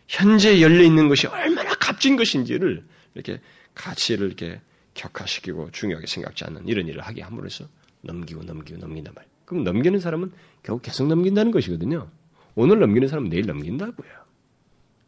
[0.08, 2.84] 현재 열려 있는 것이 얼마나 값진 것인지를
[3.16, 3.40] 이렇게
[3.76, 4.60] 가치를 이렇게
[4.94, 7.66] 격화시키고 중요하게 생각지 않는 이런 일을 하게 함으로써
[8.02, 9.32] 넘기고 넘기고 넘긴단 말이에요.
[9.46, 10.32] 그럼 넘기는 사람은
[10.64, 12.10] 결국 계속 넘긴다는 것이거든요.
[12.56, 14.10] 오늘 넘기는 사람은 내일 넘긴다고요.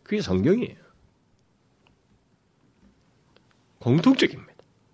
[0.04, 0.78] 그게 성경이에요.
[3.80, 4.54] 공통적입니다.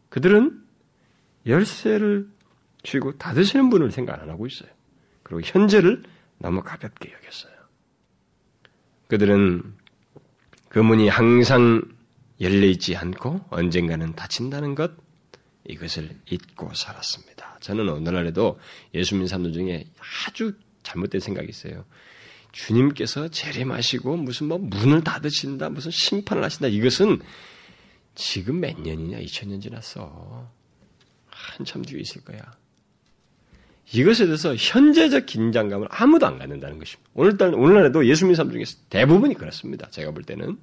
[0.09, 0.63] 그들은
[1.45, 2.27] 열쇠를
[2.83, 4.69] 쥐고 닫으시는 분을 생각 안 하고 있어요.
[5.23, 6.03] 그리고 현재를
[6.39, 7.53] 너무 가볍게 여겼어요.
[9.07, 9.75] 그들은
[10.69, 11.81] 그 문이 항상
[12.41, 14.91] 열려 있지 않고 언젠가는 닫힌다는 것,
[15.67, 17.57] 이것을 잊고 살았습니다.
[17.59, 18.59] 저는 오늘날에도
[18.93, 19.85] 예수 믿는 사람들 중에
[20.27, 21.85] 아주 잘못된 생각이 있어요.
[22.51, 26.67] 주님께서 재림하시고 무슨 뭐 문을 닫으신다, 무슨 심판을 하신다.
[26.67, 27.19] 이것은
[28.15, 29.19] 지금 몇 년이냐?
[29.19, 30.49] 2000년 지났어.
[31.27, 32.39] 한참 뒤에 있을 거야.
[33.91, 37.09] 이것에 대해서 현재적 긴장감을 아무도 안 갖는다는 것입니다.
[37.13, 39.89] 오늘날, 오늘날에도 예수 믿는 사람 중에서 대부분이 그렇습니다.
[39.89, 40.59] 제가 볼 때는.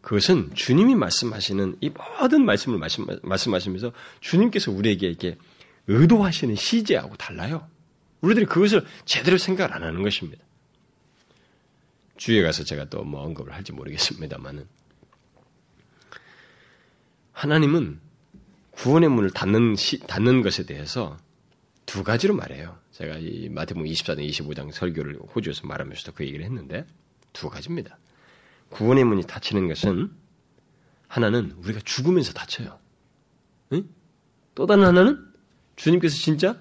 [0.00, 5.36] 그것은 주님이 말씀하시는 이 모든 말씀을 말씀, 말씀하시면서 주님께서 우리에게 이렇게
[5.88, 7.66] 의도하시는 시제하고 달라요.
[8.20, 10.42] 우리들이 그것을 제대로 생각을 안 하는 것입니다.
[12.16, 14.66] 주에 가서 제가 또 뭐 언급을 할지 모르겠습니다만은
[17.32, 18.00] 하나님은
[18.70, 21.18] 구원의 문을 닫는 시, 닫는 것에 대해서
[21.84, 22.78] 두 가지로 말해요.
[22.92, 26.86] 제가 이 마태복음 24장 25장 설교를 호주에서 말하면서도 그 얘기를 했는데
[27.32, 27.98] 두 가지입니다.
[28.70, 30.10] 구원의 문이 닫히는 것은
[31.08, 32.78] 하나는 우리가 죽으면서 닫혀요.
[33.72, 33.88] 응?
[34.54, 35.32] 또 다른 하나는
[35.76, 36.60] 주님께서 진짜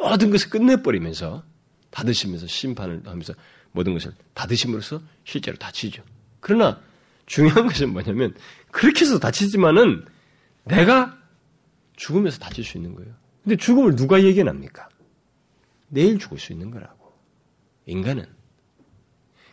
[0.00, 1.44] 모든 것을 끝내버리면서
[1.90, 3.34] 닫으시면서 심판을 하면서
[3.72, 6.02] 모든 것을 닫으심으로써 실제로 다치죠.
[6.40, 6.80] 그러나
[7.26, 8.34] 중요한 것은 뭐냐면
[8.70, 10.04] 그렇게 해서 다치지만은
[10.64, 11.18] 내가
[11.96, 13.12] 죽으면서 다칠 수 있는 거예요.
[13.44, 14.88] 근데 죽음을 누가 예견합니까?
[15.88, 17.12] 내일 죽을 수 있는 거라고.
[17.86, 18.24] 인간은.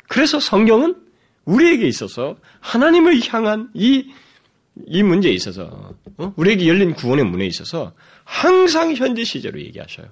[0.07, 0.95] 그래서 성경은
[1.45, 4.11] 우리에게 있어서 하나님을 향한 이,
[4.85, 6.33] 이 문제에 있어서, 어?
[6.35, 10.07] 우리에게 열린 구원의 문에 있어서 항상 현재 시제로 얘기하셔요.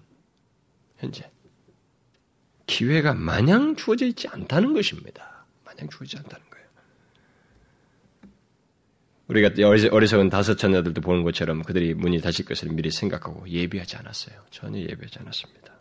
[1.05, 1.29] 현재.
[2.67, 5.45] 기회가 마냥 주어져 있지 않다는 것입니다.
[5.63, 6.65] 마냥 주어지지 않다는 거예요.
[9.27, 9.51] 우리가
[9.91, 14.39] 어리석은 다섯 자녀들도 보는 것처럼 그들이 문이 닫힐 것을 미리 생각하고 예비하지 않았어요.
[14.51, 15.73] 전혀 예비하지 않았습니다.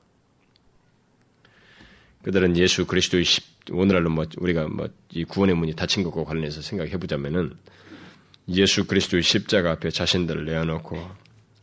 [2.22, 6.96] 그들은 예수 그리스도의 십, 오늘날로 뭐 우리가 뭐 이 구원의 문이 닫힌 것과 관련해서 생각해
[6.98, 7.56] 보자면은
[8.48, 11.08] 예수 그리스도의 십자가 앞에 자신들을 내어놓고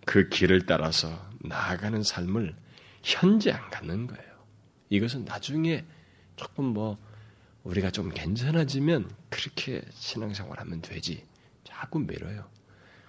[0.05, 2.55] 그 길을 따라서 나아가는 삶을
[3.03, 4.31] 현재 안 갖는 거예요.
[4.89, 5.85] 이것은 나중에
[6.35, 6.97] 조금 뭐
[7.63, 11.25] 우리가 좀 괜찮아지면 그렇게 신앙생활 하면 되지.
[11.63, 12.49] 자꾸 미뤄요.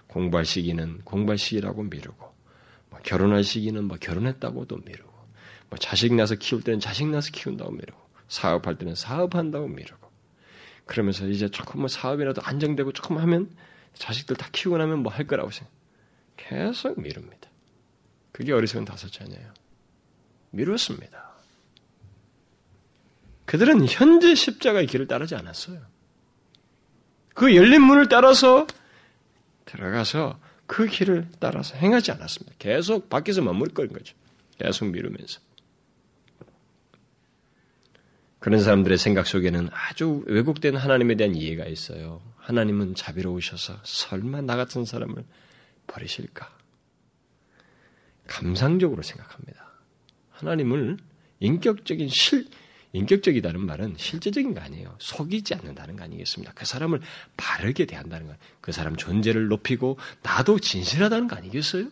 [0.07, 2.33] 공부할 시기는 공부할 시기라고 미루고,
[2.91, 5.11] 뭐 결혼할 시기는 뭐 결혼했다고도 미루고,
[5.69, 10.07] 뭐 자식 낳아서 키울 때는 자식 낳아서 키운다고 미루고, 사업할 때는 사업한다고 미루고,
[10.85, 13.49] 그러면서 이제 조금 뭐 사업이라도 안정되고 조금 하면
[13.95, 15.71] 자식들 다 키우고 나면 뭐 할 거라고 생각.
[16.37, 17.49] 계속 미룹니다.
[18.31, 19.53] 그게 어리석은 다섯자녀예요.
[20.53, 21.33] 미뤘습니다.
[23.45, 25.81] 그들은 현재 십자가의 길을 따르지 않았어요.
[27.33, 28.65] 그 열린 문을 따라서
[29.65, 32.55] 들어가서 그 길을 따라서 행하지 않았습니다.
[32.59, 34.15] 계속 밖에서 머물거린 거죠.
[34.57, 35.41] 계속 미루면서.
[38.39, 42.21] 그런 사람들의 생각 속에는 아주 왜곡된 하나님에 대한 이해가 있어요.
[42.37, 45.23] 하나님은 자비로우셔서 설마 나 같은 사람을
[45.87, 46.57] 버리실까?
[48.27, 49.62] 감상적으로 생각합니다.
[50.33, 50.97] 하나님을
[51.39, 52.47] 인격적인 실,
[52.93, 54.95] 인격적이다는 말은 실제적인 거 아니에요.
[54.99, 56.53] 속이지 않는다는 거 아니겠습니까?
[56.53, 57.01] 그 사람을
[57.37, 61.89] 바르게 대한다는 거, 그 사람 존재를 높이고 나도 진실하다는 거 아니겠어요?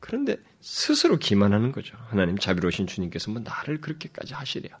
[0.00, 1.96] 그런데 스스로 기만하는 거죠.
[2.08, 4.76] 하나님 자비로우신 주님께서 뭐 나를 그렇게까지 하시랴.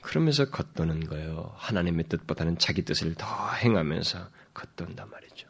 [0.00, 1.52] 그러면서 겉도는 거예요.
[1.56, 5.48] 하나님의 뜻보다는 자기 뜻을 더 행하면서 겉돈단 말이죠.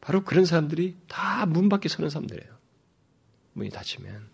[0.00, 2.54] 바로 그런 사람들이 다 문 밖에 서는 사람들이에요.
[3.54, 4.33] 문이 닫히면.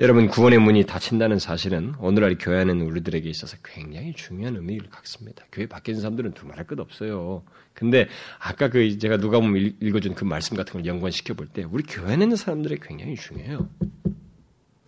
[0.00, 5.44] 여러분, 구원의 문이 닫힌다는 사실은 오늘날 교회하는 우리들에게 있어서 굉장히 중요한 의미를 갖습니다.
[5.52, 7.44] 교회 있는 사람들은 두말할 것 없어요.
[7.74, 8.08] 근데
[8.40, 12.14] 아까 그 제가 누가 보면 읽어준 그 말씀 같은 걸 연관시켜 볼 때 우리 교회
[12.14, 13.68] 안에 있는 사람들에게 굉장히 중요해요.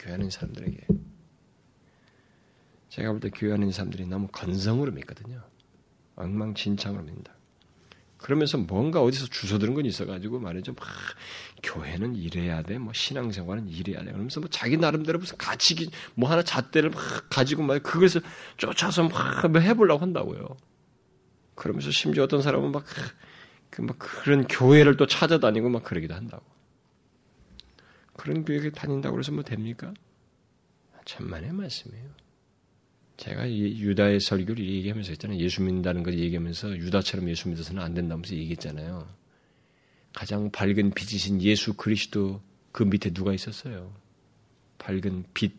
[0.01, 0.87] 교회 안에 있는 사람들에게.
[2.89, 5.41] 제가 볼 때 교회 안에 있는 사람들이 너무 건성으로 믿거든요.
[6.17, 7.36] 엉망진창으로 믿는다.
[8.19, 10.73] 그러면서 뭔가 어디서 주워들은 건 있어가지고 말이죠.
[10.73, 10.87] 막
[11.63, 14.07] 교회는 이래야 돼, 뭐 신앙생활은 이래야 돼.
[14.07, 18.23] 그러면서 뭐 자기 나름대로 무슨 가치기 뭐 하나 잣대를 막 가지고 막 그것을
[18.57, 20.57] 쫓아서 막뭐 해보려고 한다고요.
[21.55, 22.85] 그러면서 심지어 어떤 사람은 막,
[23.71, 26.45] 그, 막 그런 교회를 또 찾아다니고 막 그러기도 한다고.
[28.15, 29.93] 그런 교회에 다닌다고 그래서 뭐 됩니까?
[31.05, 32.26] 천만의 말씀이에요.
[33.17, 35.39] 제가 유다의 설교를 얘기하면서 했잖아요.
[35.41, 39.09] 예수 믿는다는 걸 얘기하면서 유다처럼 예수 믿어서는 안 된다면서 얘기했잖아요.
[40.13, 43.95] 가장 밝은 빛이신 예수 그리스도 그 밑에 누가 있었어요?
[44.79, 45.53] 밝은 빛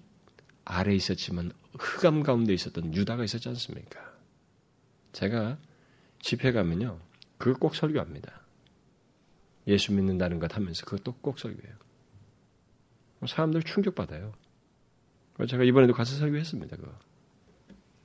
[0.66, 4.00] 아래 있었지만 흑암 가운데 있었던 유다가 있었지 않습니까?
[5.14, 5.58] 제가
[6.20, 7.00] 집회 가면요.
[7.38, 8.42] 그거 꼭 설교합니다.
[9.68, 11.76] 예수 믿는다는 것 하면서 그것도 꼭 설교해요.
[13.28, 14.34] 사람들 충격받아요.
[15.48, 16.78] 제가 이번에도 가서 설교했습니다.
[16.78, 17.07] 그거.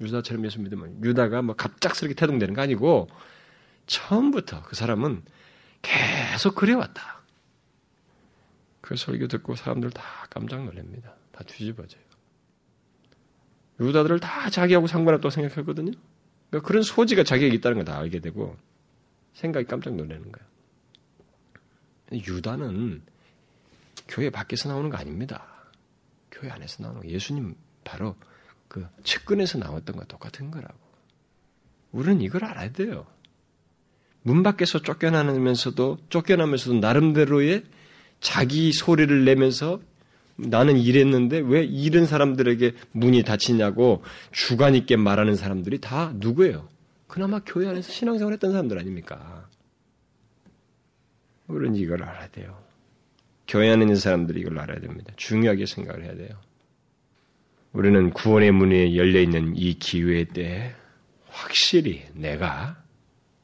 [0.02, 3.08] 유다처럼 예수 믿으면 유다가 뭐 갑작스럽게 태동되는 거 아니고
[3.86, 5.22] 처음부터 그 사람은
[5.82, 7.22] 계속 그래왔다.
[8.80, 11.14] 그 설교 듣고 사람들 다 깜짝 놀랍니다.
[11.30, 12.02] 다 뒤집어져요.
[13.80, 15.92] 유다들을 다 자기하고 상관없다고 생각했거든요.
[16.50, 18.54] 그러니까 그런 소지가 자기에게 있다는 걸 다 알게 되고
[19.34, 20.48] 생각이 깜짝 놀라는 거예요.
[22.12, 23.02] 유다는
[24.08, 25.46] 교회 밖에서 나오는 거 아닙니다.
[26.30, 27.08] 교회 안에서 나오는 거.
[27.08, 28.14] 예수님 바로
[28.72, 30.74] 그 측근에서 나왔던 것 똑같은 거라고.
[31.90, 33.04] 우리는 이걸 알아야 돼요.
[34.22, 37.64] 문 밖에서 쫓겨나면서도 쫓겨나면서도 나름대로의
[38.20, 39.82] 자기 소리를 내면서
[40.36, 46.66] 나는 이랬는데 왜 이런 사람들에게 문이 닫히냐고 주관 있게 말하는 사람들이 다 누구예요?
[47.08, 49.50] 그나마 교회 안에서 신앙생활 했던 사람들 아닙니까?
[51.46, 52.58] 우리는 이걸 알아야 돼요.
[53.46, 55.12] 교회 안에 있는 사람들이 이걸 알아야 됩니다.
[55.16, 56.38] 중요하게 생각을 해야 돼요.
[57.72, 60.74] 우리는 구원의 문이 열려 있는 이 기회 때
[61.28, 62.82] 확실히 내가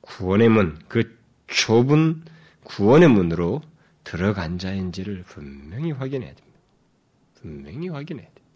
[0.03, 2.23] 구원의 문, 그 좁은
[2.64, 3.62] 구원의 문으로
[4.05, 6.59] 들어간 자인지를 분명히 확인해야 됩니다.
[7.41, 8.47] 분명히 확인해야 돼요.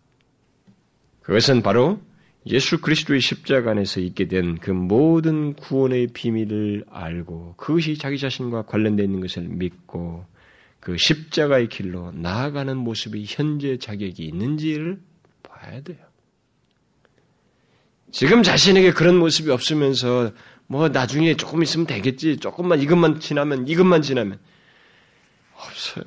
[1.22, 2.00] 그것은 바로
[2.46, 9.04] 예수 그리스도의 십자가 안에서 있게 된 그 모든 구원의 비밀을 알고 그것이 자기 자신과 관련되어
[9.04, 10.26] 있는 것을 믿고
[10.80, 15.00] 그 십자가의 길로 나아가는 모습이 현재 자격이 있는지를
[15.62, 15.98] 봐야 돼요.
[18.10, 20.32] 지금 자신에게 그런 모습이 없으면서
[20.66, 22.38] 뭐 나중에 조금 있으면 되겠지.
[22.38, 24.38] 조금만 이것만 지나면 이것만 지나면
[25.54, 26.04] 없어요.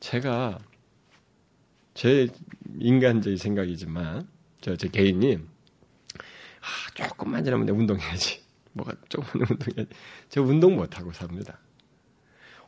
[0.00, 0.58] 제가
[1.94, 2.28] 제
[2.78, 4.28] 인간적인 생각이지만
[4.60, 8.40] 저 제 개인이 아, 조금만 지나면 내 운동해야지.
[8.72, 9.90] 뭐가 조금만 운동해야지.
[10.28, 11.58] 저 운동 못 하고 삽니다.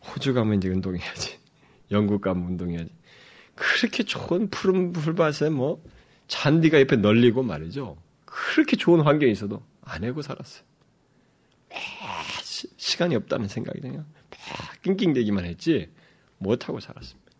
[0.04, 1.38] 호주 가면 이제 운동해야지.
[1.90, 2.90] 영국 가면 운동해야지.
[3.54, 5.82] 그렇게 좋은 푸른 풀밭에 뭐
[6.28, 7.96] 잔디가 옆에 널리고 말이죠.
[8.24, 10.64] 그렇게 좋은 환경에 있어도 안 해고 살았어요.
[12.42, 14.06] 시, 시간이 없다는 생각이 그냥
[14.82, 15.90] 낑낑대기만 했지
[16.38, 17.32] 못하고 살았습니다.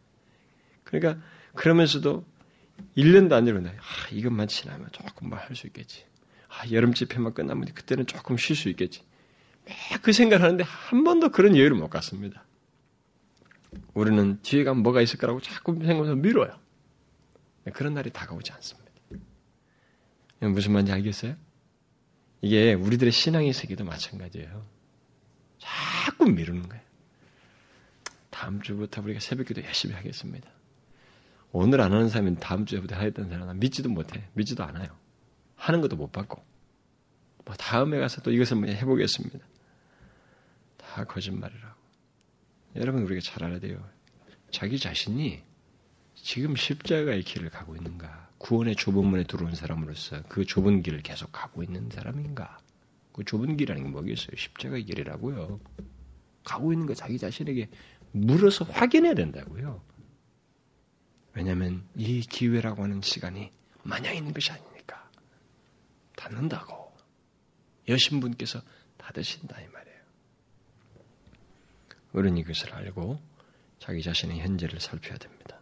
[0.85, 1.23] 그러니까
[1.55, 2.25] 그러면서도
[2.97, 6.05] 1년도 안 되는데, 아, 이것만 지나면 조금 만 할 수 있겠지.
[6.49, 9.03] 아, 여름 집회만 끝나면 그때는 조금 쉴 수 있겠지.
[10.03, 12.45] 그 생각을 하는데 한 번도 그런 여유를 못 갖습니다.
[13.93, 16.59] 우리는 뒤에 가면 뭐가 있을 거라고 자꾸 생각해서 미뤄요.
[17.73, 18.89] 그런 날이 다가오지 않습니다.
[20.41, 21.37] 무슨 말인지 알겠어요?
[22.41, 24.67] 이게 우리들의 신앙의 세계도 마찬가지예요.
[25.59, 26.83] 자꾸 미루는 거예요.
[28.31, 30.49] 다음 주부터 우리가 새벽기도 열심히 하겠습니다.
[31.51, 34.29] 오늘 안 하는 사람은 다음 주부터 하겠다는 사람은 믿지도 못해.
[34.35, 34.87] 믿지도 않아요.
[35.57, 36.45] 하는 것도 못 받고.
[37.45, 39.39] 뭐 다음에 가서 또 이것을 뭐 해보겠습니다.
[40.77, 41.79] 다 거짓말이라고.
[42.77, 43.85] 여러분 우리가 잘 알아야 돼요.
[44.51, 45.43] 자기 자신이
[46.23, 48.29] 지금 십자가의 길을 가고 있는가?
[48.39, 52.59] 구원의 좁은 문에 들어온 사람으로서 그 좁은 길을 계속 가고 있는 사람인가?
[53.13, 54.37] 그 좁은 길이라는 게 뭐겠어요?
[54.37, 55.61] 십자가의 길이라고요.
[56.45, 57.69] 가고 있는 거 자기 자신에게
[58.13, 59.83] 물어서 확인해야 된다고요.
[61.35, 63.53] 왜냐하면 이 기회라고 하는 시간이
[63.83, 65.11] 마냥 있는 것이 아니니까
[66.17, 66.97] 닫는다고
[67.89, 68.61] 여신분께서
[68.97, 69.99] 닫으신다 이 말이에요.
[72.13, 73.21] 우리는 이것을 알고
[73.79, 75.58] 자기 자신의 현재를 살펴야 됩니다.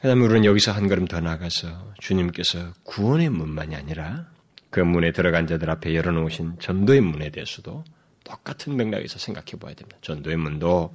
[0.00, 4.30] 그 다음에 우리는 여기서 한 걸음 더 나가서 주님께서 구원의 문만이 아니라
[4.68, 7.82] 그 문에 들어간 자들 앞에 열어놓으신 전도의 문에 대해서도
[8.22, 9.96] 똑같은 맥락에서 생각해 봐야 됩니다.
[10.02, 10.94] 전도의 문도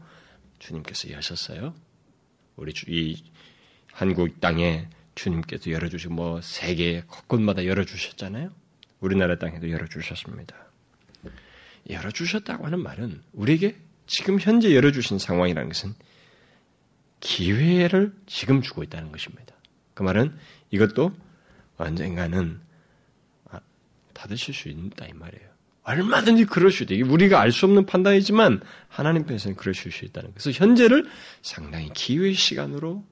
[0.60, 1.74] 주님께서 여셨어요.
[2.56, 3.24] 우리 이
[3.92, 8.52] 한국 땅에 주님께서 열어주시고 뭐 세계 곳곳마다 열어주셨잖아요.
[9.00, 10.56] 우리나라 땅에도 열어주셨습니다.
[11.90, 15.96] 열어주셨다고 하는 말은 우리에게 지금 현재 열어주신 상황이라는 것은
[17.22, 19.56] 기회를 지금 주고 있다는 것입니다.
[19.94, 20.36] 그 말은
[20.72, 21.14] 이것도
[21.78, 22.60] 언젠가는
[23.50, 23.60] 아,
[24.14, 25.50] 닫으실 수 있다 이 말이에요.
[25.84, 26.94] 얼마든지 그럴 수 있다.
[27.10, 31.08] 우리가 알 수 없는 판단이지만 하나님께서는 그러실 수 있다는 것서 현재를
[31.42, 33.04] 상당히 기회 시간으로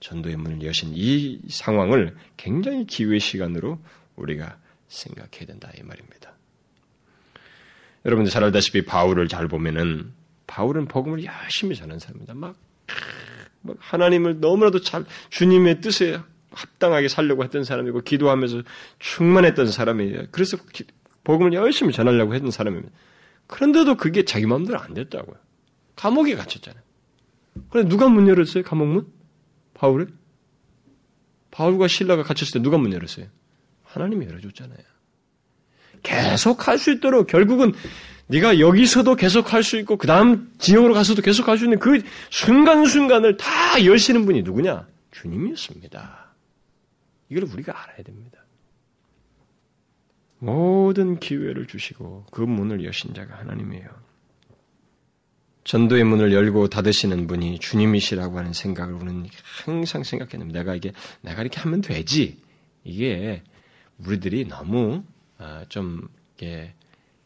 [0.00, 3.80] 전도의 문을 여신 이 상황을 굉장히 기회 시간으로
[4.16, 6.32] 우리가 생각해야 된다 이 말입니다.
[8.04, 10.12] 여러분들 잘 알다시피 바울을 잘 보면은
[10.46, 12.34] 바울은 복음을 열심히 전한 사람입니다.
[12.34, 12.56] 막, 막
[13.78, 16.20] 하나님을 너무나도 잘 주님의 뜻에
[16.50, 18.62] 합당하게 살려고 했던 사람이고 기도하면서
[18.98, 20.24] 충만했던 사람이에요.
[20.30, 20.56] 그래서
[21.24, 22.92] 복음을 열심히 전하려고 했던 사람입니다.
[23.46, 25.36] 그런데도 그게 자기 마음대로 안 됐다고요.
[25.96, 26.82] 감옥에 갇혔잖아요.
[27.70, 28.64] 그래 누가 문 열었어요?
[28.64, 29.06] 감옥문?
[29.74, 30.08] 바울을?
[31.50, 33.26] 바울과 신라가 갇혔을 때 누가 문 열었어요?
[33.84, 34.78] 하나님이 열어줬잖아요.
[36.02, 37.72] 계속 할 수 있도록 결국은
[38.32, 42.02] 네가 여기서도 계속 할 수 있고 그 다음 지역으로 가서도 계속 할 수 있는 그
[42.30, 44.86] 순간순간을 다 여시는 분이 누구냐?
[45.10, 46.32] 주님이었습니다.
[47.28, 48.38] 이걸 우리가 알아야 됩니다.
[50.38, 53.88] 모든 기회를 주시고 그 문을 여신 자가 하나님이에요.
[55.64, 59.28] 전도의 문을 열고 닫으시는 분이 주님이시라고 하는 생각을 우리는
[59.64, 62.38] 항상 생각했는데 내가 이게 내가 이렇게 하면 되지
[62.82, 63.42] 이게
[63.98, 65.04] 우리들이 너무
[65.38, 66.74] 아, 좀 이게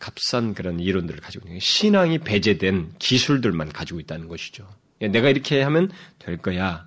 [0.07, 4.69] 값싼 그런 이론들을 가지고 있는 신앙이 배제된 기술들만 가지고 있다는 것이죠.
[5.01, 5.91] 내가 이렇게 하면
[6.21, 6.87] 될 거야.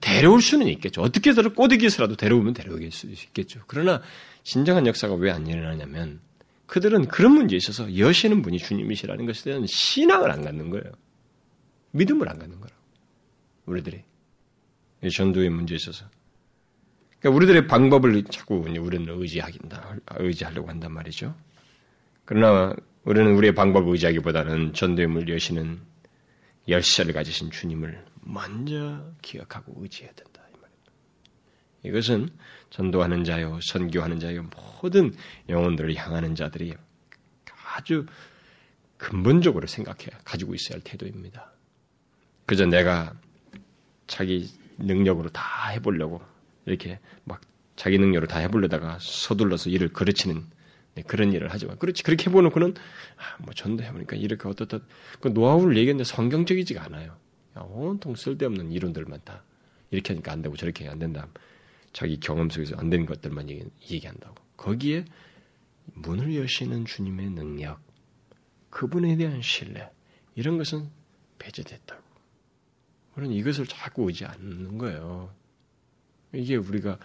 [0.00, 1.02] 데려올 수는 있겠죠.
[1.02, 3.60] 어떻게든 꼬드기에서라도 데려오면 데려오게 수 있겠죠.
[3.68, 4.02] 그러나
[4.42, 6.20] 진정한 역사가 왜 안 일어나냐면
[6.66, 10.92] 그들은 그런 문제에 있어서 여시는 분이 주님이시라는 것에 대한 신앙을 안 갖는 거예요.
[11.92, 12.82] 믿음을 안 갖는 거라고.
[13.66, 14.02] 우리들이.
[15.12, 16.06] 전도의 문제에 있어서.
[17.20, 21.36] 그러니까 우리들의 방법을 자꾸 우리는 의지하긴다, 의지하려고 한단 말이죠.
[22.26, 25.80] 그러나 우리는 우리의 방법을 의지하기보다는 전도의 문 여시는
[26.68, 30.36] 열쇠를 가지신 주님을 먼저 기억하고 의지해야 된다.
[31.86, 32.28] 이것은
[32.70, 34.48] 전도하는 자요, 선교하는 자요,
[34.82, 35.14] 모든
[35.48, 36.74] 영혼들을 향하는 자들이
[37.74, 38.06] 아주
[38.96, 41.52] 근본적으로 생각해 가지고 있어야 할 태도입니다.
[42.44, 43.14] 그저 내가
[44.06, 46.20] 자기 능력으로 다 해보려고
[46.64, 47.40] 이렇게 막
[47.76, 50.44] 자기 능력으로 다 해보려다가 서둘러서 일을 그르치는
[50.96, 52.74] 네, 그런 일을 하지만 그렇지 그렇게 해보놓고는
[53.16, 54.80] 아, 뭐 전도해보니까 이렇게 어떻다
[55.20, 57.16] 그 노하우를 얘기했는데 성경적이지가 않아요.
[57.54, 59.44] 온통 쓸데없는 이론들만 다
[59.90, 61.28] 이렇게 하니까 안 되고 저렇게 안 된다.
[61.92, 64.34] 자기 경험 속에서 안 되는 것들만 얘기, 얘기 한다고.
[64.56, 65.04] 거기에
[65.94, 67.80] 문을 여시는 주님의 능력,
[68.70, 69.90] 그분에 대한 신뢰,
[70.34, 70.90] 이런 것은
[71.38, 72.02] 배제됐다고.
[73.16, 75.32] 우리는 이것을 자꾸 오지 않는 거예요.
[76.34, 76.98] 이게 우리가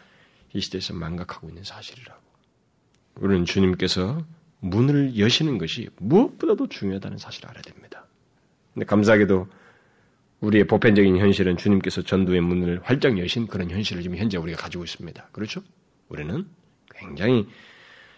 [0.54, 2.31] 이 시대에서 망각하고 있는 사실이라고.
[3.16, 4.24] 우리는 주님께서
[4.60, 8.06] 문을 여시는 것이 무엇보다도 중요하다는 사실을 알아야 됩니다.
[8.74, 9.48] 근데 감사하게도
[10.42, 15.30] 우리의 보편적인 현실은 주님께서 전도의 문을 활짝 여신 그런 현실을 지금 현재 우리가 가지고 있습니다.
[15.32, 15.62] 그렇죠?
[16.10, 16.48] 우리는
[16.96, 17.48] 굉장히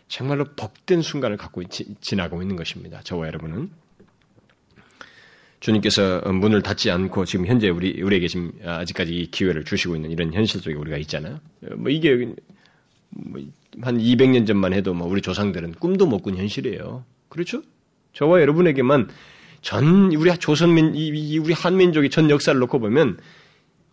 [0.08, 3.02] 정말로 복된 순간을 갖고 지, 지나고 있는 것입니다.
[3.02, 3.72] 저와 여러분은
[5.60, 10.34] 주님께서 문을 닫지 않고 지금 현재 우리 우리에게 지금 아직까지 이 기회를 주시고 있는 이런
[10.34, 11.40] 현실 속에 우리가 있잖아요.
[11.78, 12.34] 뭐 이게
[13.10, 13.42] 뭐
[13.82, 17.06] 한 200년 전만 해도 뭐 우리 조상들은 꿈도 못 꾼 현실이에요.
[17.30, 17.62] 그렇죠?
[18.14, 19.10] 저와 여러분에게만
[19.62, 23.18] 전 우리 조선민 이, 우리 한민족의 전 역사를 놓고 보면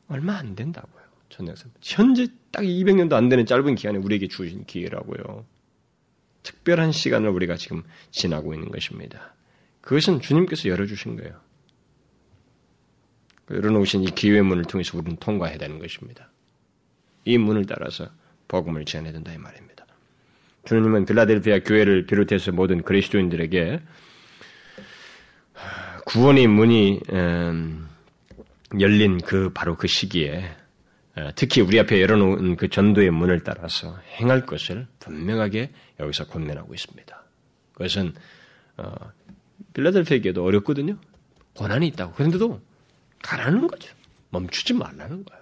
[0.09, 1.03] 얼마 안 된다고요.
[1.29, 1.67] 전 역사.
[1.81, 5.47] 현재 딱 200년도 안 되는 짧은 기간에 우리에게 주신 기회라고요.
[6.43, 9.35] 특별한 시간을 우리가 지금 지나고 있는 것입니다.
[9.81, 11.41] 그것은 주님께서 열어주신 거예요.
[13.51, 16.31] 열어놓으신 이 기회 문을 통해서 우리는 통과해야 되는 것입니다.
[17.25, 18.09] 이 문을 따라서
[18.49, 19.70] 복음을 전해야 된다 이 말입니다.
[20.65, 23.81] 주님은 빌라델피아 교회를 비롯해서 모든 그리스도인들에게
[26.07, 27.89] 구원의 문이 음,
[28.79, 30.45] 열린 그 바로 그 시기에
[31.35, 37.25] 특히 우리 앞에 열어놓은 그 전도의 문을 따라서 행할 것을 분명하게 여기서 권면하고 있습니다.
[37.73, 38.15] 그것은
[38.77, 38.93] 어,
[39.75, 40.97] 빌라델피아에게도 어렵거든요.
[41.55, 42.13] 고난이 있다고.
[42.13, 42.61] 그런데도
[43.23, 43.93] 가라는 거죠.
[44.31, 45.40] 멈추지 말라는 거예요.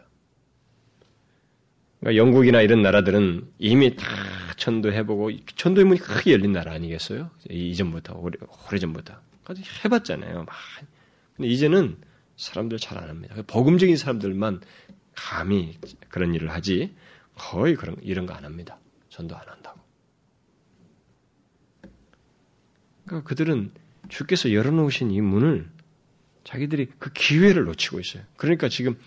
[2.01, 4.07] 그러니까 영국이나 이런 나라들은 이미 다
[4.57, 7.31] 전도해보고 전도의 문이 크게 열린 나라 아니겠어요?
[7.51, 8.39] 이전부터 오래,
[8.69, 9.15] 오래전부터
[9.47, 10.47] 아주 해봤잖아요.
[11.37, 11.97] 근데 이제는
[12.37, 13.35] 사람들 잘 안 합니다.
[13.47, 14.61] 복음적인 사람들만
[15.15, 15.77] 감히
[16.09, 16.95] 그런 일을 하지
[17.35, 18.79] 거의 그런 이런 거 안 합니다.
[19.09, 19.81] 전도 안 한다고.
[23.07, 23.73] 그러니까 그들은
[24.09, 25.69] 주께서 열어놓으신 이 문을
[26.45, 28.23] 자기들이 그 기회를 놓치고 있어요.
[28.37, 28.99] 그러니까 지금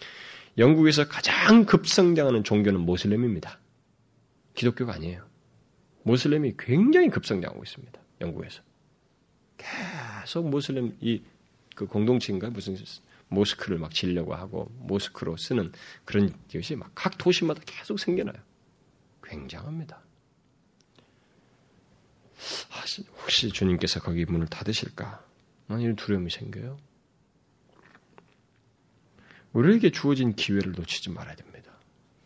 [0.57, 3.59] 영국에서 가장 급성장하는 종교는 모슬렘입니다.
[4.53, 5.25] 기독교가 아니에요.
[6.03, 8.01] 모슬렘이 굉장히 급성장하고 있습니다.
[8.21, 8.61] 영국에서.
[9.57, 11.21] 계속 모슬렘 이
[11.75, 12.77] 그 공동체인가 무슨
[13.29, 15.71] 모스크를 막 지려고 하고 모스크로 쓰는
[16.05, 18.35] 그런 것이 막 각 도시마다 계속 생겨나요.
[19.23, 20.01] 굉장합니다.
[23.21, 25.25] 혹시 주님께서 거기 문을 닫으실까?
[25.69, 26.77] 이런 두려움이 생겨요.
[29.53, 31.71] 우리에게 주어진 기회를 놓치지 말아야 됩니다.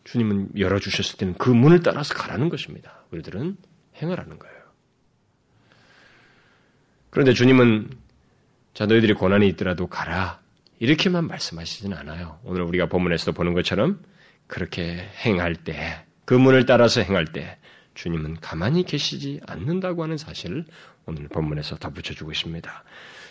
[0.04, 3.04] 주님은 열어주셨을 때는 그 문을 따라서 가라는 것입니다.
[3.10, 3.56] 우리들은
[4.00, 4.56] 행하라는 거예요.
[7.10, 7.90] 그런데 주님은
[8.74, 10.40] 자 너희들이 고난이 있더라도 가라
[10.78, 12.38] 이렇게만 말씀하시지는 않아요.
[12.44, 14.00] 오늘 우리가 본문에서도 보는 것처럼
[14.46, 17.58] 그렇게 행할 때, 그 문을 따라서 행할 때
[17.94, 20.66] 주님은 가만히 계시지 않는다고 하는 사실을
[21.06, 22.84] 오늘 본문에서 덧붙여주고 있습니다.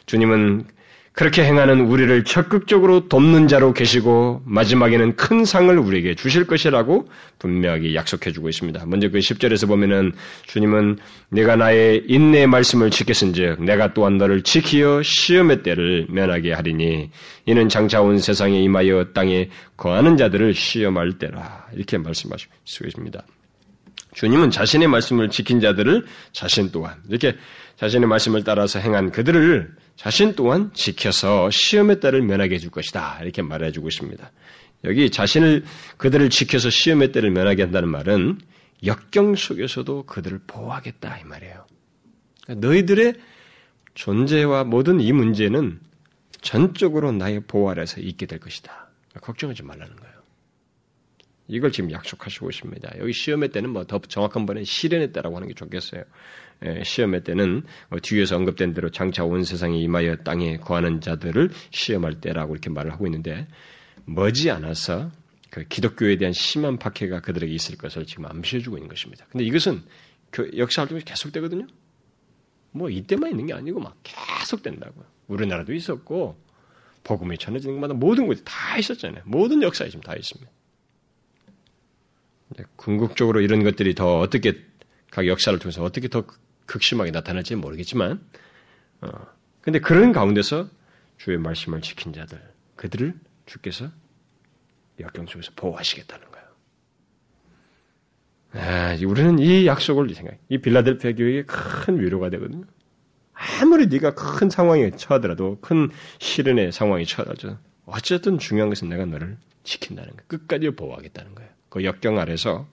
[0.08, 0.68] 주님은
[1.16, 7.08] 그렇게 행하는 우리를 적극적으로 돕는 자로 계시고 마지막에는 큰 상을 우리에게 주실 것이라고
[7.40, 8.86] 분명하게 약속해 주고 있습니다.
[8.86, 10.12] 먼저 그 10절에서 보면은
[10.48, 11.00] 주님은
[11.30, 17.10] 내가 나의 인내의 말씀을 지켰은즉 내가 또한 너를 지키어 시험의 때를 면하게 하리니
[17.46, 22.52] 이는 장차 온 세상에 임하여 땅에 거하는 자들을 시험할 때라 이렇게 말씀하시고
[22.88, 23.24] 있습니다.
[24.16, 27.36] 주님은 자신의 말씀을 지킨 자들을 자신 또한 이렇게
[27.78, 33.20] 자신의 말씀을 따라서 행한 그들을 자신 또한 지켜서 시험의 때를 면하게 해줄 것이다.
[33.22, 34.32] 이렇게 말해주고 있습니다.
[34.86, 35.64] 여기 자신을
[35.98, 38.40] 그들을 지켜서 시험의 때를 면하게 한다는 말은
[38.86, 41.66] 역경 속에서도 그들을 보호하겠다 이 말이에요.
[42.44, 43.14] 그러니까 너희들의
[43.96, 45.80] 존재와 모든 이 문제는
[46.42, 48.90] 전적으로 나의 보호 아래서 있게 될 것이다.
[49.22, 50.15] 걱정하지 말라는 거예요.
[51.48, 52.94] 이걸 지금 약속하시고 있습니다.
[53.00, 56.04] 여기 시험의 때는 뭐 더 정확한 번에 시련의 때라고 하는 게 좋겠어요.
[56.66, 62.22] 예, 시험의 때는 뭐 뒤에서 언급된 대로 장차 온 세상에 임하여 땅에 거하는 자들을 시험할
[62.22, 63.48] 때라고 이렇게 말을 하고 있는데
[64.06, 65.12] 머지 않아서
[65.50, 69.26] 그 기독교에 대한 심한 박해가 그들에게 있을 것을 지금 암시해주고 있는 것입니다.
[69.30, 69.84] 근데 이것은
[70.58, 71.68] 역사 활동이 계속되거든요.
[72.72, 75.06] 뭐 이때만 있는 게 아니고 막 계속된다고요.
[75.28, 76.38] 우리나라도 있었고
[77.04, 79.24] 복음이 전해지는 것마다 모든 곳에 다 있었잖아요.
[79.26, 80.52] 모든 역사에 지금 다 있습니다.
[82.76, 84.64] 궁극적으로 이런 것들이 더 어떻게
[85.12, 86.26] 각 역사를 통해서 어떻게 더
[86.66, 88.22] 극심하게 나타날지 모르겠지만,
[89.02, 89.10] 어,
[89.62, 90.70] 근데 그런 가운데서
[91.18, 92.42] 주의 말씀을 지킨 자들,
[92.76, 93.14] 그들을
[93.46, 93.90] 주께서
[95.00, 96.46] 역경 속에서 보호하시겠다는 거예요.
[98.54, 102.66] 아, 우리는 이 약속을 생각, 이 빌라델피아 교회에 큰 위로가 되거든요.
[103.34, 105.90] 아무리 네가 큰 상황에 처하더라도, 큰
[106.20, 110.28] 시련의 상황에 처하더라도, 어쨌든 중요한 것은 내가 너를 지킨다는 거예요.
[110.28, 111.55] 끝까지 보호하겠다는 거예요.
[111.76, 112.66] 그 역경 아래서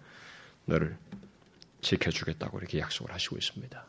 [0.65, 0.97] 너를
[1.81, 3.85] 지켜주겠다고 이렇게 약속을 하시고 있습니다.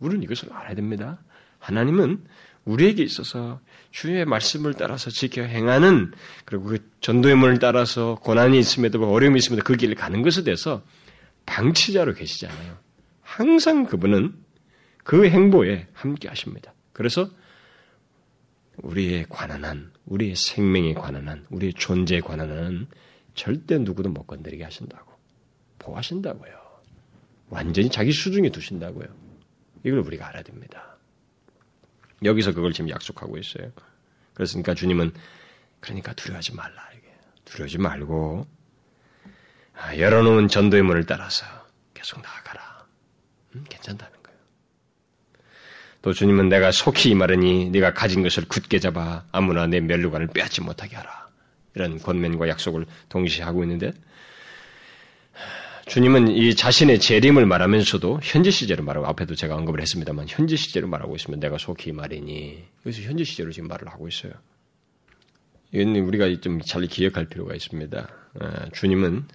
[0.00, 1.18] 우리는 이것을 알아야 됩니다.
[1.58, 2.24] 하나님은
[2.64, 6.10] 우리에게 있어서 주의 말씀을 따라서 지켜 행하는
[6.46, 10.82] 그리고 그 전도의 문을 따라서 고난이 있음에도 어려움이 있음에도 그 길을 가는 것에 대해서
[11.44, 12.78] 방치자로 계시지 않아요.
[13.20, 14.34] 항상 그분은
[15.04, 16.72] 그 행보에 함께 하십니다.
[16.94, 17.28] 그래서
[18.78, 22.86] 우리의 관한 한, 우리의 생명에 관한 한, 우리의 존재에 관한 한
[23.36, 25.12] 절대 누구도 못 건드리게 하신다고.
[25.78, 26.52] 보호하신다고요.
[27.48, 29.06] 완전히 자기 수중에 두신다고요.
[29.84, 30.96] 이걸 우리가 알아야 됩니다.
[32.24, 33.70] 여기서 그걸 지금 약속하고 있어요.
[34.34, 35.12] 그렇으니까 주님은
[35.78, 36.90] 그러니까 두려워하지 말라.
[37.44, 38.46] 두려워하지 말고
[39.74, 41.46] 아, 열어놓은 전도의 문을 따라서
[41.94, 42.86] 계속 나아가라.
[43.54, 44.38] 음, 괜찮다는 거예요.
[46.02, 50.96] 또 주님은 내가 속히 말하니 네가 가진 것을 굳게 잡아 아무나 내 멸류관을 빼앗지 못하게
[50.96, 51.25] 하라.
[51.76, 53.92] 이런 권면과 약속을 동시에 하고 있는데
[55.86, 61.14] 주님은 이 자신의 재림을 말하면서도 현재 시제로 말하고 앞에도 제가 언급을 했습니다만 현재 시제로 말하고
[61.14, 64.32] 있으면 내가 속히 말이니 여기서 현재 시제로 지금 말을 하고 있어요.
[65.72, 68.08] 이건 우리가 좀 잘 기억할 필요가 있습니다.
[68.40, 69.26] 아, 주님은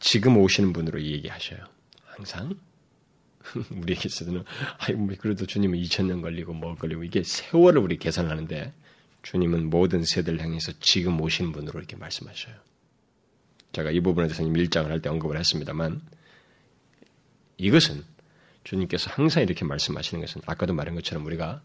[0.00, 1.60] 지금 오시는 분으로 얘기하셔요.
[2.06, 2.54] 항상
[3.70, 4.42] 우리에게 있어서는
[4.78, 8.72] 아이 뭐 그래도 주님은 2000년 걸리고 뭐 걸리고 이게 세월을 우리 계산하는데
[9.22, 12.54] 주님은 모든 세대를 향해서 지금 오신 분으로 이렇게 말씀하셔요.
[13.72, 16.00] 제가 이 부분에 대해서 밀장을 할 때 언급을 했습니다만
[17.58, 18.04] 이것은
[18.64, 21.62] 주님께서 항상 이렇게 말씀하시는 것은 아까도 말한 것처럼 우리가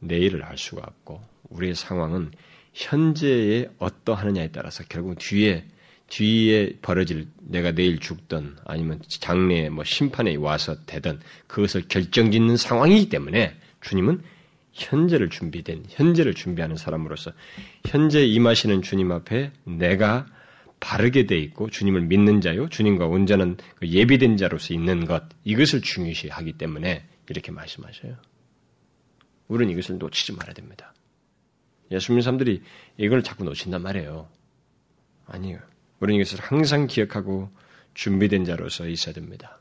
[0.00, 2.32] 내일을 알 수가 없고 우리의 상황은
[2.72, 5.66] 현재에 어떠하느냐에 따라서 결국 뒤에
[6.08, 13.56] 뒤에 벌어질 내가 내일 죽던 아니면 장래에 뭐 심판에 와서 되든 그것을 결정짓는 상황이기 때문에
[13.80, 14.22] 주님은
[14.80, 17.32] 현재를 준비된 현재를 준비하는 사람으로서
[17.86, 20.26] 현재 임하시는 주님 앞에 내가
[20.80, 26.54] 바르게 돼 있고 주님을 믿는 자요 주님과 온전한 그 예비된 자로서 있는 것 이것을 중요시하기
[26.54, 28.16] 때문에 이렇게 말씀하셔요.
[29.48, 30.94] 우리는 이것을 놓치지 말아야 됩니다.
[31.90, 32.62] 예수 님는 사람들이
[32.96, 34.28] 이걸 자꾸 놓친단 말이에요.
[35.26, 35.58] 아니요.
[35.98, 37.50] 우리는 이것을 항상 기억하고
[37.94, 39.60] 준비된 자로서 있어야 됩니다.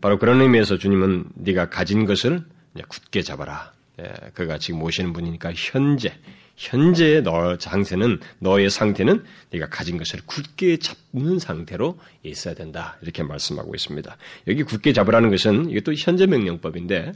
[0.00, 2.44] 바로 그런 의미에서 주님은 네가 가진 것을
[2.88, 3.72] 굳게 잡아라.
[4.00, 6.14] 예, 그가 지금 오시는 분이니까 현재
[6.56, 12.98] 현재의 너 장세는 너의 상태는 네가 가진 것을 굳게 잡는 상태로 있어야 된다.
[13.02, 14.16] 이렇게 말씀하고 있습니다.
[14.48, 17.12] 여기 굳게 잡으라는 것은 이것도 현재 명령법인데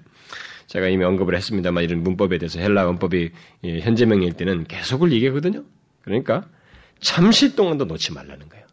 [0.67, 3.31] 제가 이미 언급을 했습니다만 이런 문법에 대해서 헬라 원법이
[3.63, 5.65] 현재 명령일 때는 계속을 얘기하거든요.
[6.03, 6.49] 그러니까
[7.01, 8.67] 잠시 동안도 놓지 말라는 거예요.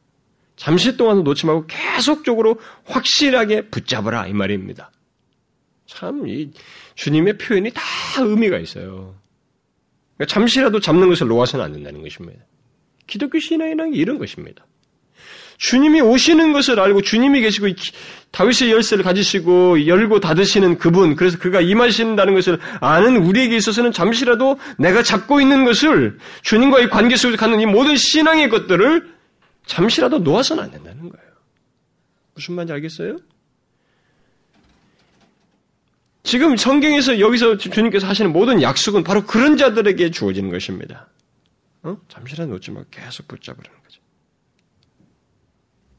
[0.55, 4.91] 잠시 동안도 놓지 말고 계속적으로 확실하게 붙잡으라 이 말입니다.
[5.85, 6.51] 참, 이
[6.95, 7.81] 주님의 표현이 다
[8.19, 9.15] 의미가 있어요.
[10.17, 12.39] 그러니까 잠시라도 잡는 것을 놓아서는 안 된다는 것입니다.
[13.07, 14.65] 기독교 신앙이라는 게 이런 것입니다.
[15.57, 17.67] 주님이 오시는 것을 알고 주님이 계시고
[18.31, 25.03] 다윗의 열쇠를 가지시고 열고 닫으시는 그분 그래서 그가 임하신다는 것을 아는 우리에게 있어서는 잠시라도 내가
[25.03, 29.13] 잡고 있는 것을 주님과의 관계 속에서 갖는 이 모든 신앙의 것들을
[29.65, 31.31] 잠시라도 놓아서는 안 된다는 거예요.
[32.33, 33.17] 무슨 말인지 알겠어요?
[36.23, 41.09] 지금 성경에서 여기서 주님께서 하시는 모든 약속은 바로 그런 자들에게 주어지는 것입니다.
[41.83, 41.97] 어?
[42.07, 44.01] 잠시라도 놓지 말고 계속 붙잡으라는 거죠.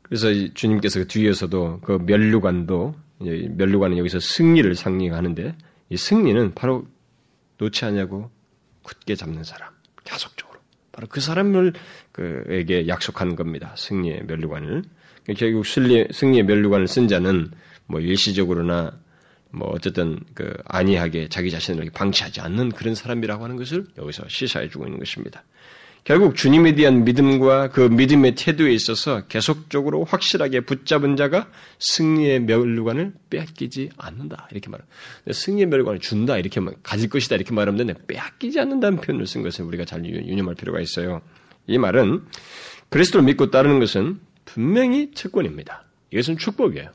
[0.02, 5.56] 그래서 주님께서 그 뒤에서도 그 멸류관도 멸류관은 여기서 승리를 상징하는데
[5.90, 6.86] 이 승리는 바로
[7.58, 8.30] 놓지 않냐고
[8.82, 9.70] 굳게 잡는 사람
[10.04, 10.58] 계속적으로
[10.90, 11.74] 바로 그 사람을
[12.12, 13.74] 그에게 약속한 겁니다.
[13.76, 14.84] 승리의 멸류관을
[15.36, 17.50] 결국 승리의 멸류관을 쓴 자는
[17.86, 19.03] 뭐 일시적으로나
[19.54, 24.86] 뭐 어쨌든 그 안이하게 자기 자신을 방치하지 않는 그런 사람이라고 하는 것을 여기서 시사해 주고
[24.86, 25.44] 있는 것입니다.
[26.04, 33.88] 결국 주님에 대한 믿음과 그 믿음의 태도에 있어서 계속적으로 확실하게 붙잡은 자가 승리의 멸류관을 빼앗기지
[33.96, 34.48] 않는다.
[34.50, 34.94] 이렇게 말합니다.
[35.32, 36.36] 승리의 멸류관을 준다.
[36.36, 37.36] 이렇게 가질 것이다.
[37.36, 41.22] 이렇게 말하면 되는데 빼앗기지 않는다는 표현을 쓴 것을 우리가 잘 유념할 필요가 있어요.
[41.66, 42.22] 이 말은
[42.90, 45.86] 그리스도를 믿고 따르는 것은 분명히 특권입니다.
[46.10, 46.90] 이것은 축복이에요.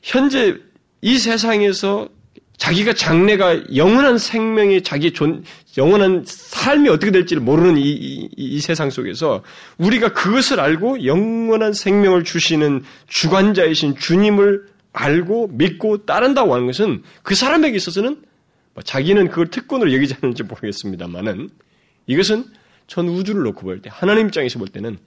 [0.00, 0.56] 현재
[1.00, 2.08] 이 세상에서
[2.56, 5.44] 자기가 장래가 영원한 생명이 자기 존,
[5.76, 9.44] 영원한 삶이 어떻게 될지를 모르는 이, 이, 이, 세상 속에서
[9.78, 17.76] 우리가 그것을 알고 영원한 생명을 주시는 주관자이신 주님을 알고 믿고 따른다고 하는 것은 그 사람에게
[17.76, 18.22] 있어서는
[18.74, 21.50] 뭐 자기는 그걸 특권으로 여기지 않는지 모르겠습니다만은
[22.08, 22.44] 이것은
[22.88, 24.98] 전 우주를 놓고 볼 때 하나님 입장에서 볼 때는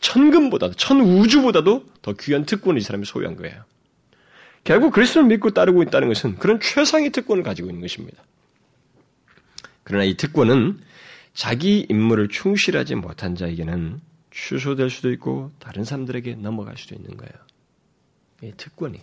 [0.00, 3.62] 천금보다도 천 우주보다도 더 귀한 특권을 이 사람이 소유한 거예요.
[4.64, 8.22] 결국 그리스도를 믿고 따르고 있다는 것은 그런 최상의 특권을 가지고 있는 것입니다.
[9.82, 10.80] 그러나 이 특권은
[11.34, 14.00] 자기 임무를 충실하지 못한 자에게는
[14.30, 17.32] 취소될 수도 있고 다른 사람들에게 넘어갈 수도 있는 거예요.
[18.42, 19.00] 이 특권이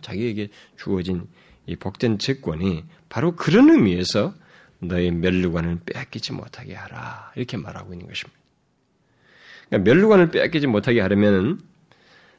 [0.00, 1.28] 자기에게 주어진
[1.66, 4.34] 이 복된 특권이 바로 그런 의미에서
[4.80, 8.38] 너의 멸류관을 빼앗기지 못하게 하라 이렇게 말하고 있는 것입니다.
[9.68, 11.60] 그러니까 멸류관을 빼앗기지 못하게 하려면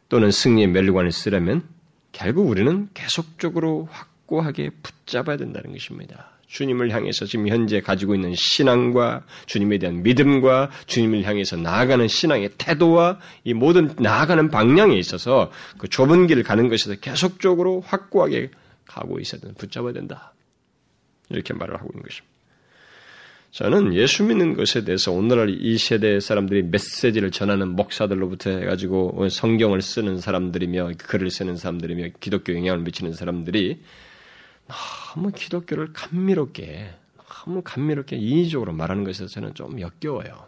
[0.10, 1.64] 또는 승리의 멸류관을 쓰려면
[2.12, 6.32] 결국 우리는 계속적으로 확고하게 붙잡아야 된다는 것입니다.
[6.48, 13.20] 주님을 향해서 지금 현재 가지고 있는 신앙과 주님에 대한 믿음과 주님을 향해서 나아가는 신앙의 태도와
[13.46, 18.52] 이 모든 나아가는 방향에 있어서 그 좁은 길을 가는 것에서 계속적으로 확고하게
[18.86, 19.56] 가고 있어야 된다.
[19.58, 20.34] 붙잡아야 된다.
[21.30, 22.31] 이렇게 말을 하고 있는 것입니다.
[23.52, 30.22] 저는 예수 믿는 것에 대해서 오늘날 이 세대 사람들이 메시지를 전하는 목사들로부터 해가지고 성경을 쓰는
[30.22, 33.84] 사람들이며 글을 쓰는 사람들이며 기독교 영향을 미치는 사람들이
[35.14, 40.46] 너무 기독교를 감미롭게 너무 감미롭게 인위적으로 말하는 것에서 저는 좀 역겨워요.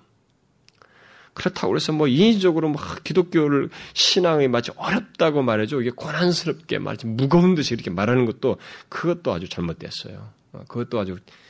[1.34, 7.74] 그렇다고 해서 뭐 인위적으로 막 기독교를 신앙이 마치 어렵다고 말해줘 이게 고난스럽게 말이지 무거운 듯이
[7.74, 10.30] 이렇게 말하는 것도 그것도 아주 잘못됐어요.
[10.54, 11.43] 어, 그것도 아주 예,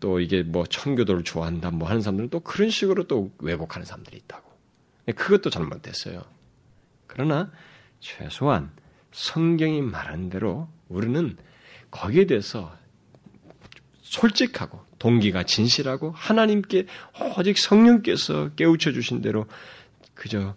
[0.00, 4.50] 또 이게 뭐 청교도를 좋아한다 뭐 하는 사람들은 또 그런 식으로 또 왜곡하는 사람들이 있다고.
[5.08, 6.22] 예, 그것도 잘못됐어요.
[7.06, 7.50] 그러나
[8.00, 8.70] 최소한
[9.12, 11.36] 성경이 말한 대로 우리는
[11.90, 12.76] 거기에 대해서
[14.02, 16.86] 솔직하고 동기가 진실하고 하나님께
[17.36, 19.46] 오직 성령께서 깨우쳐 주신 대로
[20.14, 20.54] 그저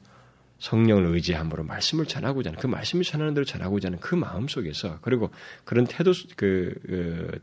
[0.59, 5.30] 성령을 의지함으로 말씀을 전하고자 하는 그 말씀을 전하는 대로 전하고자 하는 그 마음 속에서 그리고
[5.66, 7.41] 그런 태도 그, 그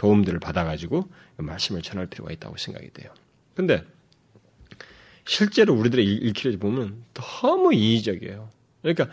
[0.00, 3.12] 도움들을 받아가지고 말씀을 전할 필요가 있다고 생각이 돼요.
[3.54, 3.84] 근데
[5.26, 8.48] 실제로 우리들의 읽기를 보면 너무 이의적이에요.
[8.80, 9.08] 그러니까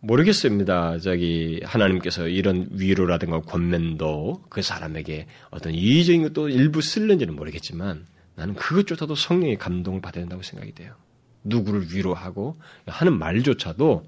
[0.00, 0.98] 모르겠습니다.
[0.98, 8.04] 저기 하나님께서 이런 위로라든가 권면도 그 사람에게 어떤 이의적인 것도 일부 쓸는지는 모르겠지만
[8.34, 10.96] 나는 그것조차도 성령의 감동을 받아야 된다고 생각이 돼요.
[11.44, 12.56] 누구를 위로하고
[12.86, 14.04] 하는 말조차도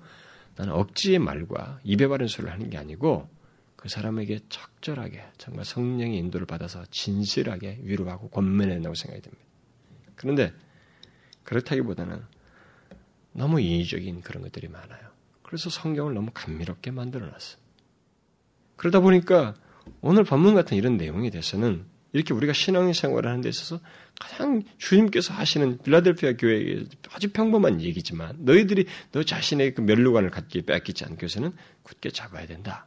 [0.56, 3.28] 나는 억지의 말과 입에 바른 소리를 하는 게 아니고
[3.80, 9.42] 그 사람에게 적절하게 정말 성령의 인도를 받아서 진실하게 위로하고 권면해야 된다고 생각이 듭니다.
[10.16, 10.52] 그런데
[11.44, 12.22] 그렇다기보다는
[13.32, 15.00] 너무 인위적인 그런 것들이 많아요.
[15.42, 17.56] 그래서 성경을 너무 감미롭게 만들어 놨어.
[18.76, 19.54] 그러다 보니까
[20.02, 23.80] 오늘 본문 같은 이런 내용에 대해서는 이렇게 우리가 신앙생활을 하는 데 있어서
[24.20, 31.06] 가장 주님께서 하시는 빌라델피아 교회의 아주 평범한 얘기지만 너희들이 너 자신의 그 멸류관을 갖기 뺏기지
[31.06, 32.86] 않기 위해서는 굳게 잡아야 된다.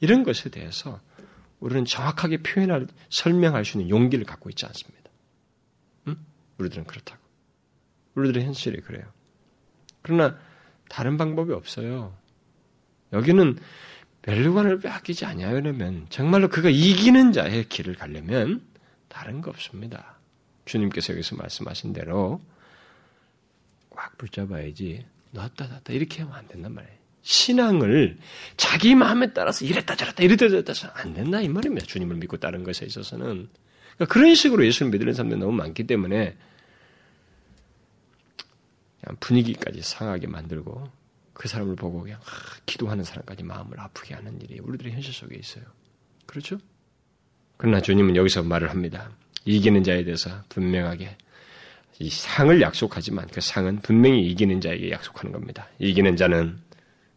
[0.00, 1.00] 이런 것에 대해서
[1.60, 5.10] 우리는 정확하게 표현할 설명할 수 있는 용기를 갖고 있지 않습니다.
[6.08, 6.16] 응?
[6.58, 7.20] 우리들은 그렇다고.
[8.14, 9.04] 우리들의 현실이 그래요.
[10.02, 10.38] 그러나
[10.88, 12.16] 다른 방법이 없어요.
[13.12, 13.58] 여기는
[14.22, 18.62] 멸류관을 빼앗기지 아니하려면 정말로 그가 이기는 자의 길을 가려면
[19.08, 20.18] 다른 거 없습니다.
[20.64, 22.40] 주님께서 여기서 말씀하신 대로
[23.90, 26.97] 꽉 붙잡아야지 놨다 놨다 이렇게 하면 안 된단 말이에요.
[27.28, 28.16] 신앙을
[28.56, 31.84] 자기 마음에 따라서 이랬다 저랬다 이랬다 저랬다 안 된다 이 말입니다.
[31.84, 33.50] 주님을 믿고 따른 것에 있어서는
[33.96, 36.38] 그러니까 그런 식으로 예수를 믿는 사람들이 너무 많기 때문에
[39.20, 40.90] 분위기까지 상하게 만들고
[41.34, 45.64] 그 사람을 보고 그냥 아, 기도하는 사람까지 마음을 아프게 하는 일이 우리들의 현실 속에 있어요.
[46.24, 46.56] 그렇죠?
[47.58, 49.10] 그러나 주님은 여기서 말을 합니다.
[49.44, 51.14] 이기는 자에 대해서 분명하게
[51.98, 55.68] 이 상을 약속하지만 그 상은 분명히 이기는 자에게 약속하는 겁니다.
[55.78, 56.58] 이기는 자는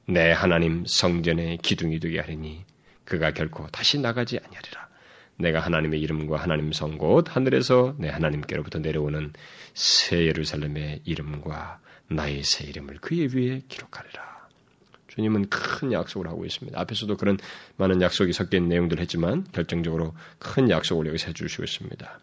[0.08, 2.66] 내 하나님 성전의 기둥이 되게 하리니
[3.06, 4.90] 그가 결코 다시 나가지 아니하리라.
[5.38, 9.34] 내가 하나님의 이름과 하나님 성곳 하늘에서 내 하나님께로부터 내려오는
[9.74, 11.80] 새 예루살렘의 이름과
[12.10, 14.32] 나의 새 이름을 그의 위에 기록하리라.
[15.08, 16.80] 주님은 큰 약속을 하고 있습니다.
[16.80, 17.38] 앞에서도 그런
[17.76, 22.20] 많은 약속이 섞인 내용들을 했지만 결정적으로 큰 약속을 여기서 해주시고 있습니다.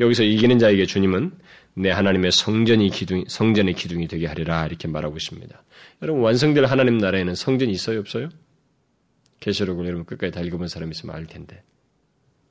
[0.00, 1.32] 여기서 이기는 자에게 주님은
[1.74, 5.62] 내 하나님의 성전이 기둥, 성전의 기둥이 되게 하리라 이렇게 말하고 있습니다.
[6.02, 8.28] 여러분 완성될 하나님 나라에는 성전이 있어요 없어요?
[9.40, 11.62] 계시록을 여러분 끝까지 다 읽어본 사람이 있으면 알 텐데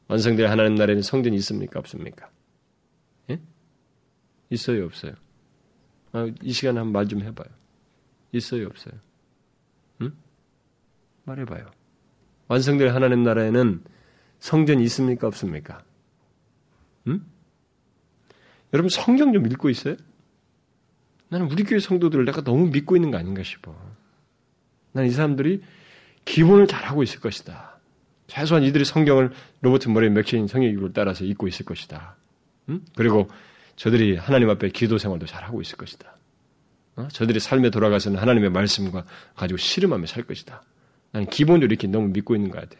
[0.07, 2.29] 완성될 하나님 나라에는 성전이 있습니까 없습니까?
[3.29, 3.39] 예?
[4.49, 5.13] 있어요 없어요?
[6.11, 7.47] 아, 이 시간에 한번 말좀 해봐요.
[8.31, 8.93] 있어요, 없어요?
[10.01, 10.11] 응?
[11.25, 11.71] 말해봐요.
[12.47, 13.83] 완성될 하나님 나라에는
[14.39, 15.83] 성전이 있습니까, 없습니까?
[17.07, 17.23] 응?
[18.73, 19.95] 여러분 성경 좀 읽고 있어요?
[21.29, 23.75] 나는 우리 교회 성도들을 내가 너무 믿고 있는 거 아닌가 싶어.
[24.91, 25.61] 난 이 사람들이
[26.25, 27.79] 기본을 잘하고 있을 것이다.
[28.27, 32.15] 최소한 이들이 성경을 로버트 머리 맥체인 성경을 따라서 읽고 있을 것이다.
[32.69, 32.81] 응?
[32.95, 33.27] 그리고
[33.75, 36.15] 저들이 하나님 앞에 기도 생활도 잘 하고 있을 것이다.
[36.97, 37.07] 어?
[37.11, 39.05] 저들이 삶에 돌아가서는 하나님의 말씀과
[39.35, 40.63] 가지고 씨름하며 살 것이다.
[41.11, 42.75] 나는 기본적으로 이렇게 너무 믿고 있는 것 같아.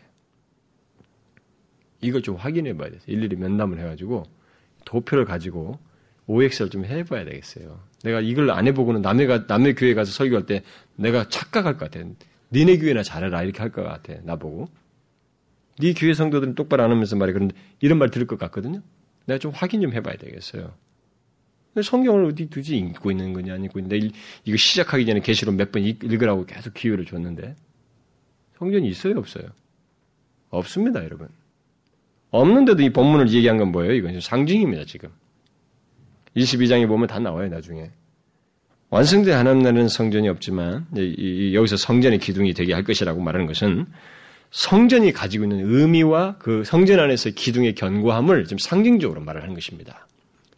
[2.01, 2.99] 이걸 좀 확인해 봐야 돼.
[3.07, 4.23] 일일이 면담을 해가지고
[4.89, 5.77] 도표를 가지고
[6.25, 7.79] OX를 좀 해봐야 되겠어요.
[8.03, 10.63] 내가 이걸 안 해보고는 남의, 가, 남의 교회 가서 설교할 때
[10.95, 12.05] 내가 착각할 것 같아.
[12.51, 13.43] 니네 교회나 잘해라.
[13.43, 14.13] 이렇게 할 것 같아.
[14.23, 14.67] 나보고.
[15.79, 17.33] 네 교회 성도들은 똑바로 안 하면서 말이야.
[17.33, 18.81] 그런데 이런 말 들을 것 같거든요.
[19.25, 20.73] 내가 좀 확인 좀 해봐야 되겠어요.
[21.81, 24.09] 성경을 어디 두지 읽고 있는 거냐 안 읽고 있는데
[24.43, 27.55] 이거 시작하기 전에 계시로 몇번 읽으라고 계속 기회를 줬는데
[28.57, 29.49] 성경이 있어요 없어요?
[30.49, 31.29] 없습니다 여러분.
[32.32, 33.93] 없는데도 이 본문을 얘기한 건 뭐예요?
[33.93, 35.09] 이건 상징입니다 지금.
[36.36, 37.89] 22장에 보면 다 나와요 나중에.
[38.91, 40.88] 완성된 하나님 나라는 성전이 없지만
[41.53, 43.86] 여기서 성전의 기둥이 되게 할 것이라고 말하는 것은
[44.51, 50.07] 성전이 가지고 있는 의미와 그 성전 안에서의 기둥의 견고함을 좀 상징적으로 말을 하는 것입니다.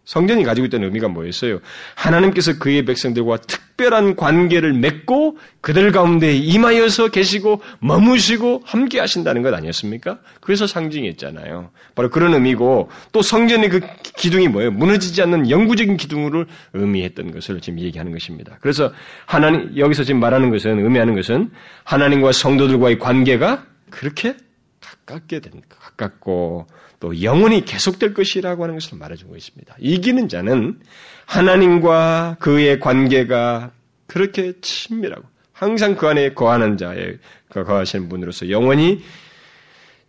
[0.06, 1.60] 성전이 가지고 있던 의미가 뭐였어요?
[1.96, 9.54] 하나님께서 그의 백성들과 특 별한 관계를 맺고 그들 가운데 임하여서 계시고 머무시고 함께 하신다는 것
[9.54, 10.20] 아니었습니까?
[10.40, 11.72] 그래서 상징했잖아요.
[11.96, 14.72] 바로 그런 의미고 또 성전의 그 기둥이 뭐예요?
[14.72, 18.58] 무너지지 않는 영구적인 기둥으로 의미했던 것을 지금 얘기하는 것입니다.
[18.62, 18.94] 그래서
[19.26, 21.50] 하나님 여기서 지금 말하는 것은 의미하는 것은
[21.84, 24.36] 하나님과 성도들과의 관계가 그렇게
[24.80, 26.68] 가깝게 된 가깝고
[27.02, 29.76] 또 영원히 계속될 것이라고 하는 것을 말해주고 있습니다.
[29.80, 30.80] 이기는 자는
[31.26, 33.72] 하나님과 그의 관계가
[34.06, 37.18] 그렇게 친밀하고 항상 그 안에 거하는 자의
[37.50, 39.04] 그 거하시는 분으로서 영원히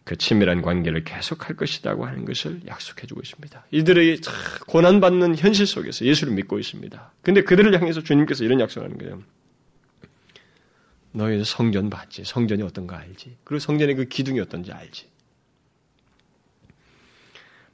[0.04, 3.66] 그 친밀한 관계를 계속할 것이라고 하는 것을 약속해주고 있습니다.
[3.70, 4.20] 이들의
[4.66, 7.12] 고난받는 현실 속에서 예수를 믿고 있습니다.
[7.22, 9.22] 근데 그들을 향해서 주님께서 이런 약속하는 거예요.
[11.12, 12.24] 너희 성전 봤지?
[12.24, 13.36] 성전이 어떤가 알지?
[13.44, 15.11] 그리고 성전의 그 기둥이 어떤지 알지?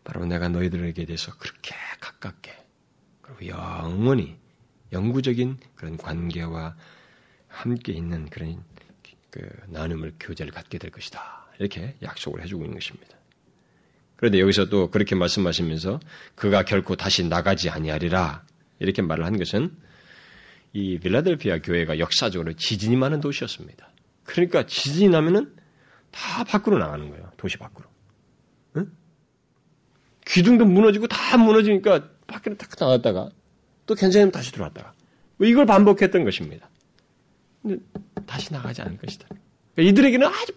[0.08, 2.50] 바로 내가 너희들에게 대해서 그렇게 가깝게
[3.20, 4.38] 그리고 영원히
[4.90, 6.74] 영구적인 그런 관계와
[7.46, 8.64] 함께 있는 그런
[9.30, 11.48] 그 나눔을 교제를 갖게 될 것이다.
[11.58, 13.18] 이렇게 약속을 해주고 있는 것입니다.
[14.16, 16.00] 그런데 여기서 또 그렇게 말씀하시면서
[16.34, 18.46] 그가 결코 다시 나가지 아니하리라
[18.78, 19.76] 이렇게 말을 한 것은
[20.72, 23.90] 이 빌라델피아 교회가 역사적으로 지진이 많은 도시였습니다.
[24.24, 25.54] 그러니까 지진이 나면은
[26.10, 27.30] 다 밖으로 나가는 거예요.
[27.36, 27.87] 도시 밖으로.
[30.28, 33.30] 기둥도 무너지고 다 무너지니까 밖으로 탁 나갔다가
[33.86, 34.92] 또 괜찮으면 다시 들어왔다가
[35.36, 36.68] 뭐 이걸 반복했던 것입니다.
[37.62, 37.82] 근데
[38.26, 39.26] 다시 나가지 않을 것이다.
[39.74, 40.52] 그러니까 이들에게는 아주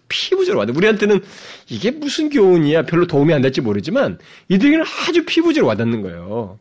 [0.57, 0.75] 와닿아.
[0.75, 1.21] 우리한테는
[1.69, 4.19] 이게 무슨 교훈이야 별로 도움이 안 될지 모르지만
[4.49, 6.59] 이들에게는 아주 피부적으로 와닿는 거예요.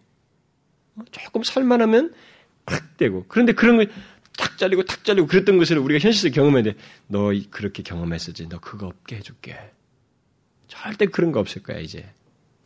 [1.11, 2.13] 조금 살만하면
[2.65, 3.89] 탁 되고 그런데 그런 걸
[4.41, 9.17] 탁 잘리고 탁 잘리고 그랬던 것을 우리가 현실에서 경험했는데 너 그렇게 경험했었지 너 그거 없게
[9.17, 9.55] 해줄게
[10.67, 12.09] 절대 그런 거 없을 거야 이제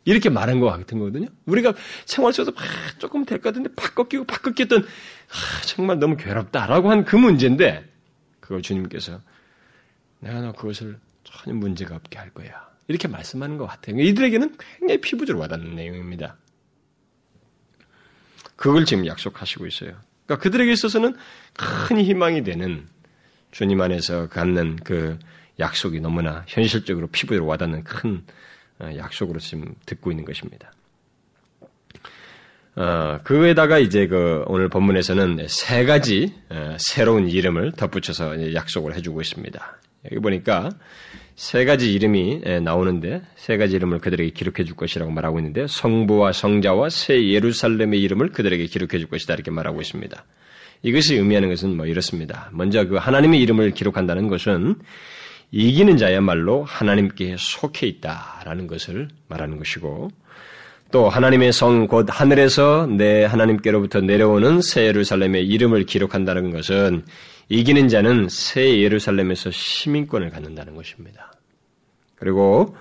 [0.05, 1.27] 이렇게 말한 것 같은 거거든요.
[1.45, 1.73] 우리가
[2.05, 2.63] 생활 속에서 막
[2.99, 7.83] 조금 될 것 같은데 팍 꺾이고 팍 꺾였던 아, 정말 너무 괴롭다라고 한 그 문제인데
[8.39, 9.19] 그걸 주님께서
[10.19, 12.69] 내가 너 그것을 전혀 문제가 없게 할 거야.
[12.87, 13.99] 이렇게 말씀하는 것 같아요.
[13.99, 16.37] 이들에게는 굉장히 피부적으로 와닿는 내용입니다.
[18.55, 19.95] 그걸 지금 약속하시고 있어요.
[20.25, 21.15] 그러니까 그들에게 있어서는
[21.87, 22.87] 큰 희망이 되는
[23.51, 25.17] 주님 안에서 갖는 그
[25.59, 28.23] 약속이 너무나 현실적으로 피부로 와닿는 큰 어,
[28.81, 30.71] 약속으로 지금 듣고 있는 것입니다.
[32.75, 39.77] 어, 그에다가 이제 그 오늘 본문에서는 세 가지 어, 새로운 이름을 덧붙여서 약속을 해주고 있습니다.
[40.11, 40.71] 여기 보니까
[41.35, 46.89] 세 가지 이름이 나오는데 세 가지 이름을 그들에게 기록해 줄 것이라고 말하고 있는데 성부와 성자와
[46.89, 50.23] 새 예루살렘의 이름을 그들에게 기록해 줄 것이다 이렇게 말하고 있습니다.
[50.83, 52.49] 이것이 의미하는 것은 뭐 이렇습니다.
[52.53, 54.75] 먼저 그 하나님의 이름을 기록한다는 것은
[55.51, 60.09] 이기는 자야말로 하나님께 속해 있다라는 것을 말하는 것이고
[60.91, 67.03] 또 하나님의 성 곧 하늘에서 내 하나님께로부터 내려오는 새 예루살렘의 이름을 기록한다는 것은
[67.49, 71.33] 이기는 자는 새 예루살렘에서 시민권을 갖는다는 것입니다.
[72.15, 72.75] 그리고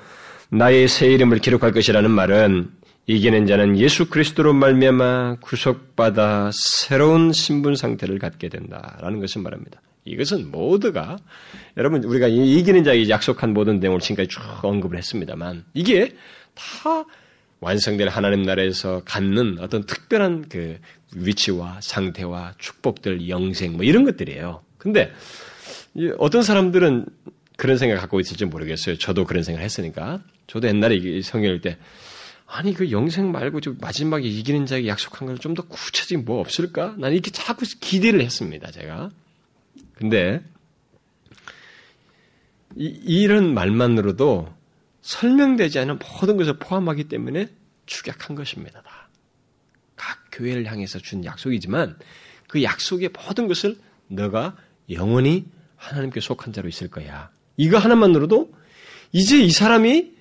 [0.50, 2.70] 나의 새 이름을 기록할 것이라는 말은
[3.06, 9.80] 이기는 자는 예수 그리스도로 말미암아 구속받아 새로운 신분 상태를 갖게 된다라는 것을 말합니다.
[10.04, 11.18] 이것은 모두가
[11.76, 16.14] 여러분 우리가 이기는 자에게 약속한 모든 내용을 지금까지 쭉 언급을 했습니다만 이게
[16.54, 17.04] 다
[17.60, 20.78] 완성될 하나님 나라에서 갖는 어떤 특별한 그
[21.14, 24.62] 위치와 상태와 축복들, 영생 뭐 이런 것들이에요.
[24.76, 25.10] 근데
[26.18, 27.06] 어떤 사람들은
[27.56, 28.98] 그런 생각 갖고 있을지 모르겠어요.
[28.98, 30.22] 저도 그런 생각을 했으니까.
[30.46, 31.78] 저도 옛날에 성경일 때
[32.46, 36.94] 아니 그 영생 말고 좀 마지막에 이기는 자에게 약속한 걸 좀 더 구체적인 뭐 없을까?
[36.98, 38.70] 난 이렇게 자꾸 기대를 했습니다.
[38.70, 39.10] 제가.
[39.94, 40.42] 근데
[42.76, 44.52] 이, 이런 말만으로도
[45.02, 47.48] 설명되지 않은 모든 것을 포함하기 때문에
[47.86, 48.82] 축약한 것입니다.
[48.82, 49.08] 다.
[49.96, 51.98] 각 교회를 향해서 준 약속이지만
[52.48, 53.76] 그 약속의 모든 것을
[54.08, 54.56] 너가
[54.90, 57.30] 영원히 하나님께 속한 자로 있을 거야.
[57.56, 58.52] 이거 하나만으로도
[59.12, 60.12] 이제 이 사람이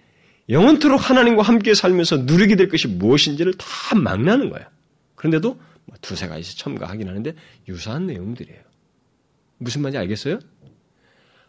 [0.50, 4.70] 영원토록 하나님과 함께 살면서 누리게 될 것이 무엇인지를 다 막나는 거야.
[5.16, 7.34] 그런데도 뭐 두세 가지 첨가하긴 하는데
[7.68, 8.62] 유사한 내용들이에요.
[9.58, 10.40] 무슨 말인지 알겠어요?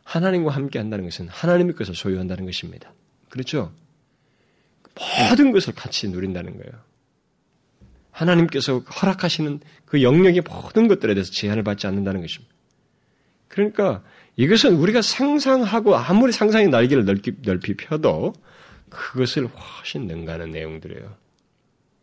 [0.04, 2.92] 하나님과 함께 한다는 것은 하나님의 것을 소유한다는 것입니다.
[3.30, 3.72] 그렇죠?
[4.94, 6.72] 모든 것을 같이 누린다는 거예요.
[8.10, 12.54] 하나님께서 허락하시는 그 영역의 모든 것들에 대해서 제한을 받지 않는다는 것입니다.
[13.48, 14.04] 그러니까
[14.36, 18.32] 이것은 우리가 상상하고 아무리 상상의 날개를 넓히, 넓히 펴도
[18.88, 21.16] 그것을 훨씬 능가하는 내용들이에요.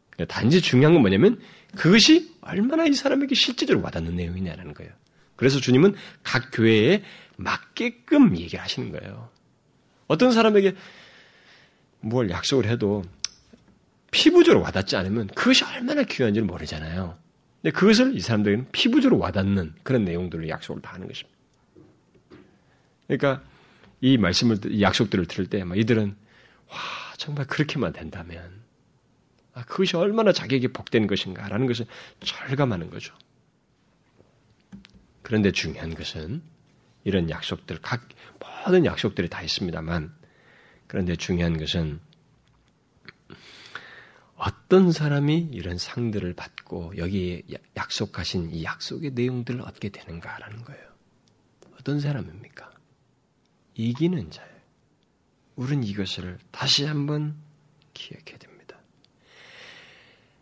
[0.10, 1.39] 그러니까 단지 중요한 건 뭐냐면
[1.76, 4.91] 그것이 얼마나 이 사람에게 실제적으로 와닿는 내용이냐라는 거예요.
[5.42, 7.02] 그래서 주님은 각 교회에
[7.36, 9.32] 맞게끔 얘기를 하시는 거예요.
[10.06, 10.76] 어떤 사람에게
[12.00, 13.02] 뭘 약속을 해도
[14.12, 17.18] 피부적으로 와닿지 않으면 그것이 얼마나 귀한지를 모르잖아요.
[17.60, 21.36] 근데 그것을 이 사람들에게는 피부적으로 와닿는 그런 내용들을 약속을 다 하는 것입니다.
[23.08, 23.42] 그러니까
[24.00, 26.16] 이 말씀을, 이 약속들을 들을 때 이들은
[26.68, 26.78] 와,
[27.18, 28.62] 정말 그렇게만 된다면
[29.56, 31.88] 아, 그것이 얼마나 자기에게 복된 것인가라는 것을
[32.20, 33.16] 절감하는 거죠.
[35.22, 36.41] 그런데 중요한 것은
[37.03, 38.07] 이런 약속들, 각,
[38.39, 40.13] 모든 약속들이 다 있습니다만,
[40.88, 41.99] 그런데 중요한 것은
[44.36, 47.43] 어떤 사람이 이런 상들을 받고 여기에
[47.78, 50.91] 약속하신 이 약속의 내용들을 얻게 되는가라는 거예요.
[51.80, 52.72] 어떤 사람입니까?
[53.76, 54.51] 이기는 자예요.
[55.55, 57.36] 우리는 이것을 다시 한번
[57.93, 58.51] 기억해야 됩니다.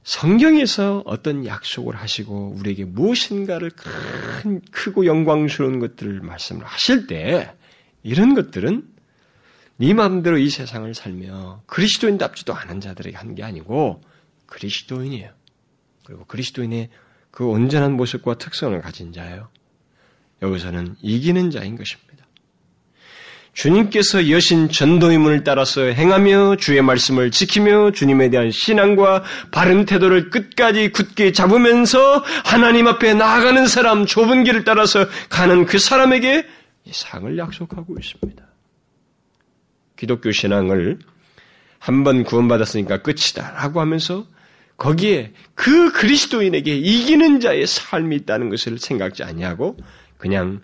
[0.09, 7.53] 성경에서 어떤 약속을 하시고 우리에게 무엇인가를 큰, 크고 영광스러운 것들을 말씀을 하실 때
[8.01, 8.89] 이런 것들은
[9.77, 14.01] 네 마음대로 이 세상을 살며 그리스도인답지도 않은 자들에게 한 게 아니고
[14.47, 15.29] 그리스도인이에요.
[16.05, 16.89] 그리고 그리스도인의
[17.29, 19.49] 그 온전한 모습과 특성을 가진 자예요.
[20.41, 22.08] 여기서는 이기는 자인 것입니다.
[23.53, 30.91] 주님께서 여신 전도의 문을 따라서 행하며 주의 말씀을 지키며 주님에 대한 신앙과 바른 태도를 끝까지
[30.91, 36.45] 굳게 잡으면서 하나님 앞에 나아가는 사람 좁은 길을 따라서 가는 그 사람에게
[36.85, 38.43] 이 상을 약속하고 있습니다.
[39.97, 40.99] 기독교 신앙을
[41.79, 44.25] 한 번 구원받았으니까 끝이다라고 하면서
[44.77, 49.77] 거기에 그 그리스도인에게 이기는 자의 삶이 있다는 것을 생각지 아니하고
[50.17, 50.61] 그냥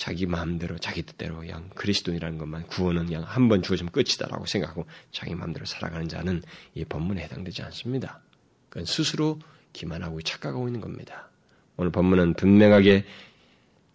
[0.00, 5.34] 자기 마음대로 자기 뜻대로 그냥 그리스도인이라는 것만 구원은 그냥 한 번 주어지면 끝이다라고 생각하고 자기
[5.34, 6.42] 마음대로 살아가는 자는
[6.74, 8.22] 이 본문에 해당되지 않습니다.
[8.70, 9.38] 그건 스스로
[9.74, 11.28] 기만하고 착각하고 있는 겁니다.
[11.76, 13.04] 오늘 본문은 분명하게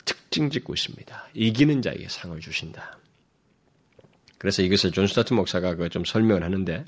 [0.06, 1.30] 특징 짓고 있습니다.
[1.34, 3.00] 이기는 자에게 상을 주신다.
[4.38, 6.86] 그래서 이것을 존 스토트 목사가 그 좀 설명을 하는데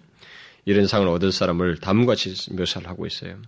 [0.65, 3.41] 이런 상을 얻을 사람을 다음과 같이 묘사를 하고 있어요.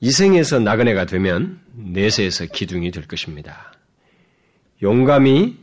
[0.00, 3.72] 이생에서 나그네가 되면 내세에서 기둥이 될 것입니다.
[4.82, 5.58] 용감히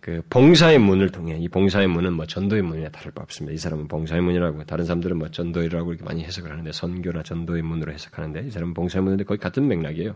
[0.00, 3.52] 그 봉사의 문을 통해 이 봉사의 문은 뭐 전도의 문이나 다를 바 없습니다.
[3.52, 7.92] 이 사람은 봉사의 문이라고 다른 사람들은 뭐 전도이라고 이렇게 많이 해석을 하는데 선교나 전도의 문으로
[7.92, 10.14] 해석하는데 이 사람은 봉사의 문인데 거의 같은 맥락이에요.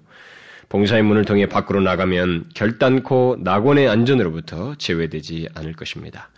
[0.68, 6.30] 봉사의 문을 통해 밖으로 나가면 결단코 낙원의 안전으로부터 제외되지 않을 것입니다.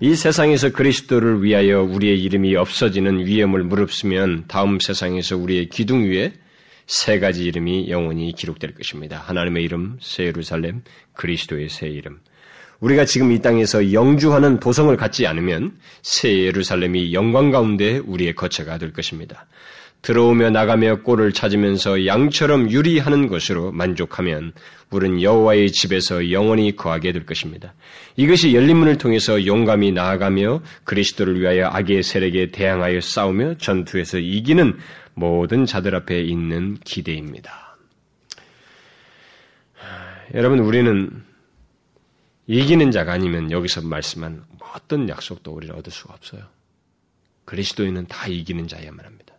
[0.00, 6.32] 이 세상에서 그리스도를 위하여 우리의 이름이 없어지는 위험을 무릅쓰면 다음 세상에서 우리의 기둥 위에
[6.86, 9.18] 세 가지 이름이 영원히 기록될 것입니다.
[9.18, 10.82] 하나님의 이름, 새 예루살렘,
[11.14, 12.20] 그리스도의 새 이름.
[12.80, 18.92] 우리가 지금 이 땅에서 영주하는 도성을 갖지 않으면 새 예루살렘이 영광 가운데 우리의 거처가 될
[18.92, 19.46] 것입니다.
[20.02, 24.52] 들어오며 나가며 꼴을 찾으면서 양처럼 유리하는 것으로 만족하면
[24.90, 27.72] 우리는 여호와의 집에서 영원히 거하게 될 것입니다.
[28.16, 34.76] 이것이 열린 문을 통해서 용감히 나아가며 그리스도를 위하여 악의 세력에 대항하여 싸우며 전투에서 이기는
[35.14, 37.76] 모든 자들 앞에 있는 기대입니다.
[40.34, 41.22] 여러분 우리는
[42.48, 44.44] 이기는 자가 아니면 여기서 말씀한
[44.74, 46.42] 어떤 약속도 우리를 얻을 수가 없어요.
[47.44, 49.31] 그리스도인은 다 이기는 자야만 합니다.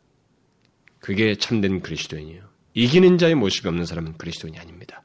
[1.03, 2.41] 그게 참된 그리스도인이에요.
[2.75, 5.03] 이기는 자의 모습이 없는 사람은 그리스도인이 아닙니다.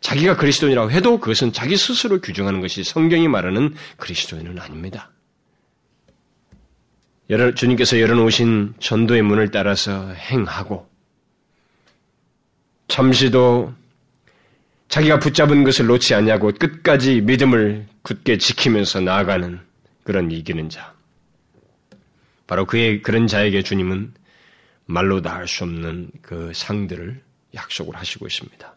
[0.00, 5.12] 자기가 그리스도인이라고 해도 그것은 자기 스스로 규정하는 것이 성경이 말하는 그리스도인은 아닙니다.
[7.54, 10.90] 주님께서 열어놓으신 전도의 문을 따라서 행하고
[12.88, 13.72] 잠시도
[14.88, 19.60] 자기가 붙잡은 것을 놓지 않냐고 끝까지 믿음을 굳게 지키면서 나아가는
[20.02, 20.92] 그런 이기는 자.
[22.48, 24.12] 바로 그의 그런 자에게 주님은
[24.86, 27.22] 말로 다 할 수 없는 그 상들을
[27.54, 28.74] 약속을 하시고 있습니다.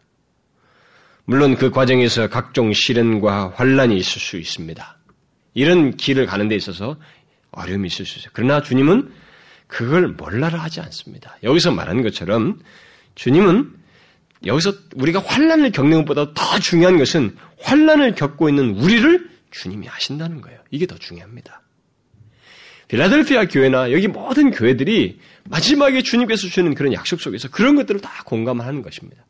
[1.24, 4.98] 물론 그 과정에서 각종 시련과 환란이 있을 수 있습니다.
[5.54, 6.96] 이런 길을 가는 데 있어서
[7.52, 8.30] 어려움이 있을 수 있어요.
[8.32, 9.12] 그러나 주님은
[9.66, 11.36] 그걸 몰라라 하지 않습니다.
[11.42, 12.60] 여기서 말하는 것처럼
[13.14, 13.72] 주님은
[14.46, 20.58] 여기서 우리가 환란을 겪는 것보다 더 중요한 것은 환란을 겪고 있는 우리를 주님이 아신다는 거예요.
[20.70, 21.62] 이게 더 중요합니다.
[22.88, 25.20] 빌라델피아 교회나 여기 모든 교회들이
[25.50, 29.26] 마지막에 주님께서 주시는 그런 약속 속에서 그런 것들을 다 공감하는 것입니다.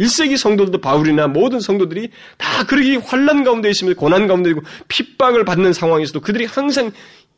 [0.00, 5.72] 1세기 성도들도 바울이나 모든 성도들이 다 그러기 환란 가운데 있으면서 고난 가운데 있고 핍박을 받는
[5.72, 6.90] 상황에서도 그들이 항상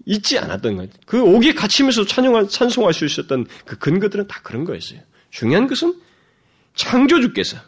[0.06, 0.90] 잊지 않았던 거예요.
[1.04, 5.00] 그 옥에 갇히면서 찬양할, 찬송할 수 있었던 그 근거들은 다 그런 거였어요.
[5.30, 5.94] 중요한 것은
[6.74, 7.58] 창조주께서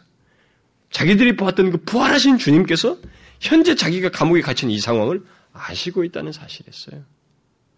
[0.89, 2.97] 자기들이 보았던 그 부활하신 주님께서
[3.39, 5.21] 현재 자기가 감옥에 갇힌 이 상황을
[5.53, 7.03] 아시고 있다는 사실이었어요.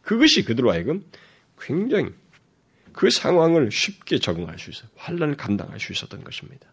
[0.01, 1.03] 그것이 그들로 하여금
[1.59, 2.09] 굉장히
[3.00, 4.89] 그 상황을 쉽게 적응할 수 있어요.
[4.97, 6.68] 환란을 감당할 수 있었던 것입니다.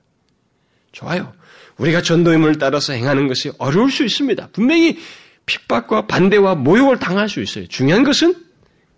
[0.91, 1.33] 좋아요.
[1.77, 4.49] 우리가 전도의 문을 따라서 행하는 것이 어려울 수 있습니다.
[4.49, 4.99] 분명히
[5.47, 7.69] 핍박과 반대와 모욕을 당할 수 있어요.
[7.69, 8.35] 중요한 것은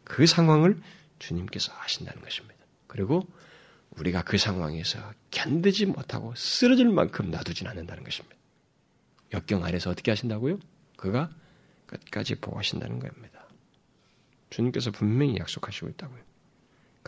[0.05, 0.81] 그 상황을
[1.19, 2.57] 주님께서 하신다는 것입니다.
[2.87, 3.29] 그리고
[3.99, 4.99] 우리가 그 상황에서
[5.31, 8.37] 견디지 못하고 쓰러질 만큼 놔두진 않는다는 것입니다.
[9.35, 10.59] 역경 아래서 어떻게 하신다고요?
[10.97, 11.29] 그가
[11.85, 13.45] 끝까지 보호하신다는 겁니다.
[14.49, 16.28] 주님께서 분명히 약속하시고 있다고요.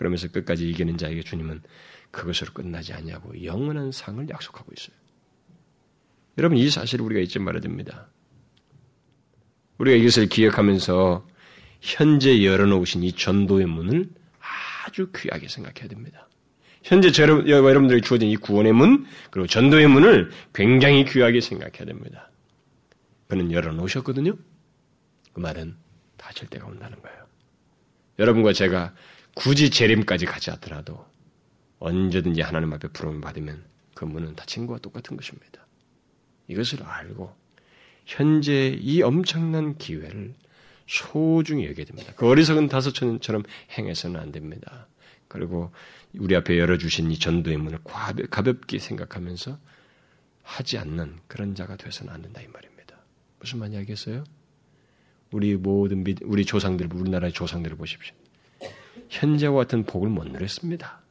[0.01, 1.61] 그러면서 끝까지 이기는 자에게 주님은
[2.11, 4.97] 그것으로 끝나지 않냐고 영원한 상을 약속하고 있어요.
[6.39, 8.09] 여러분 이 사실을 우리가 잊지 말아야 됩니다.
[9.77, 11.29] 우리가 이것을 기억하면서
[11.83, 14.09] 현재 열어놓으신 이 전도의 문을
[14.87, 16.31] 아주 귀하게 생각해야 됩니다.
[16.83, 17.13] 현재
[17.47, 22.31] 여러분들이 주어진 이 구원의 문, 그리고 전도의 문을 굉장히 귀하게 생각해야 됩니다.
[23.29, 24.35] 그는 열어놓으셨거든요?
[25.35, 25.77] 그 말은
[26.17, 27.19] 다칠 때가 온다는 거예요.
[28.19, 28.95] 여러분과 제가
[29.35, 31.07] 굳이 재림까지 가지 않더라도
[31.79, 33.65] 언제든지 하나님 앞에 부름을 받으면
[33.95, 35.67] 그 문은 닫힌 것과 똑같은 것입니다.
[36.49, 37.35] 이것을 알고
[38.07, 40.35] 현재 이 엄청난 기회를
[40.87, 42.13] 소중히 여겨야 됩니다.
[42.17, 43.45] 그 어리석은 다섯처럼
[43.79, 44.89] 행해서는 안 됩니다.
[45.29, 45.71] 그리고
[46.19, 47.79] 우리 앞에 열어주신 이 전도의 문을
[48.31, 49.59] 가볍게 생각하면서
[50.43, 52.97] 하지 않는 그런 자가 되어서는 안 된다 이 말입니다.
[53.39, 54.25] 무슨 말인지 알겠어요?
[55.31, 58.15] 우리 모든 우리 조상들, 우리나라의 조상들을 보십시오.
[59.11, 61.03] 현재와 같은 복을 못 누렸습니다.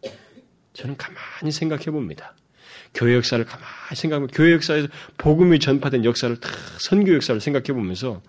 [0.73, 2.35] 저는 가만히 생각해 봅니다.
[2.93, 4.87] 교회 역사를 가만히 생각하면 교회 역사에서
[5.17, 8.21] 복음이 전파된 역사를 다 선교 역사를 생각해 보면서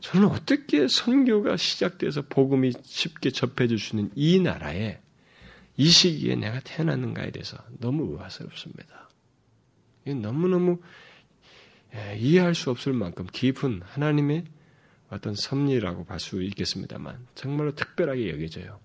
[0.00, 4.98] 저는 어떻게 선교가 시작돼서 복음이 쉽게 접해질 수 있는 이 나라에
[5.76, 9.08] 이 시기에 내가 태어났는가에 대해서 너무 의아스럽습니다.
[10.04, 10.80] 너무너무
[11.94, 14.44] 예, 이해할 수 없을 만큼 깊은 하나님의
[15.14, 18.80] 어떤 섭리라고 볼 수 있겠습니다만 정말로 특별하게 여겨져요.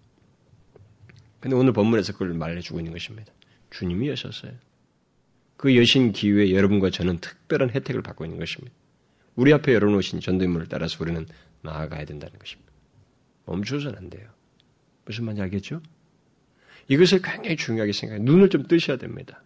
[1.39, 3.32] 근데 오늘 본문에서 그걸 말해주고 있는 것입니다.
[3.69, 4.51] 주님이 여셨어요.
[5.57, 8.75] 그 여신 기회에 여러분과 저는 특별한 혜택을 받고 있는 것입니다.
[9.36, 11.25] 우리 앞에 열어놓으신 전도인물을 따라서 우리는
[11.61, 12.71] 나아가야 된다는 것입니다.
[13.45, 14.30] 멈춰서는 안 돼요.
[15.05, 15.82] 무슨 말인지 알겠죠?
[16.88, 18.23] 이것을 굉장히 중요하게 생각해요.
[18.23, 19.43] 눈을 좀 뜨셔야 됩니다.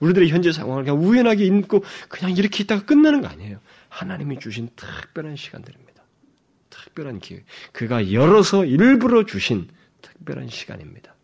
[0.00, 3.60] 우리들의 현재 상황을 그냥 우연하게 읽고 그냥 이렇게 있다가 끝나는 거 아니에요.
[3.88, 5.85] 하나님이 주신 특별한 시간들입니다.
[6.84, 7.44] 특별한 기회.
[7.72, 9.68] 그가 열어서 일부러 주신
[10.02, 11.14] 특별한 시간입니다.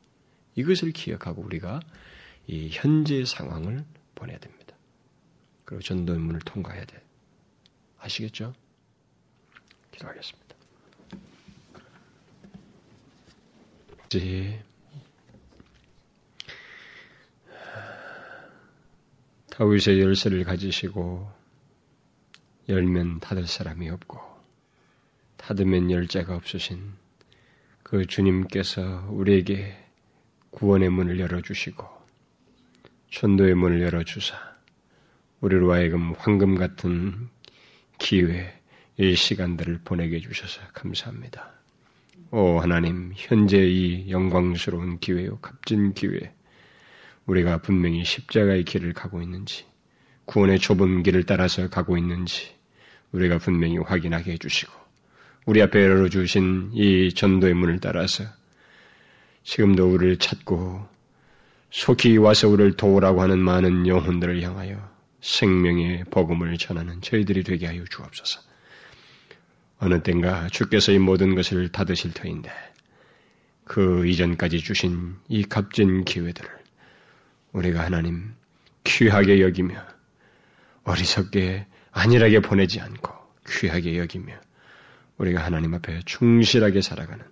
[0.55, 1.81] 이것을 기억하고 우리가
[2.47, 3.85] 이 현재 상황을
[4.15, 4.77] 보내야 됩니다.
[5.65, 7.03] 그리고 전도의 문을 통과해야 돼.
[7.99, 8.55] 아시겠죠?
[9.93, 10.57] 기도하겠습니다.
[14.07, 14.63] 이제
[19.51, 21.31] 다윗의 열쇠를 가지시고
[22.69, 24.32] 열면 닫을 사람이 없고
[25.43, 26.93] 닫으면 열쇠가 없으신
[27.83, 29.77] 그 주님께서 우리에게
[30.51, 31.85] 구원의 문을 열어주시고
[33.11, 34.37] 전도의 문을 열어주사
[35.41, 37.29] 우리로 하여금 황금 같은
[37.99, 38.57] 기회,
[38.99, 41.51] 이 시간들을 보내게 해주셔서 감사합니다.
[42.31, 46.33] 오 하나님, 현재 이 영광스러운 기회요, 값진 기회,
[47.27, 49.67] 우리가 분명히 십자가의 길을 가고 있는지,
[50.27, 52.55] 구원의 좁은 길을 따라서 가고 있는지,
[53.11, 54.82] 우리가 분명히 확인하게 해주시고,
[55.45, 58.25] 우리 앞에 열어주신 이 전도의 문을 따라서
[59.43, 60.87] 지금도 우리를 찾고
[61.71, 64.89] 속히 와서 우리를 도우라고 하는 많은 영혼들을 향하여
[65.21, 68.41] 생명의 복음을 전하는 저희들이 되게 하여 주옵소서.
[69.79, 72.53] 어느 땐가 주께서 이 모든 것을 닫으실 터인데
[73.65, 76.49] 그 이전까지 주신 이 값진 기회들을
[77.53, 78.35] 우리가 하나님
[78.85, 79.85] 귀하게 여기며
[80.85, 83.13] 어리석게 안일하게 보내지 않고
[83.49, 84.35] 귀하게 여기며
[85.23, 87.25] 우리가 하나님 앞에 충실하게 살아가는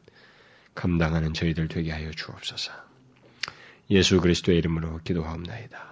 [0.74, 2.72] 감당하는 저희들 되게 하여 주옵소서.
[3.90, 5.88] 예수 그리스도의 이름으로 기도하옵나이다.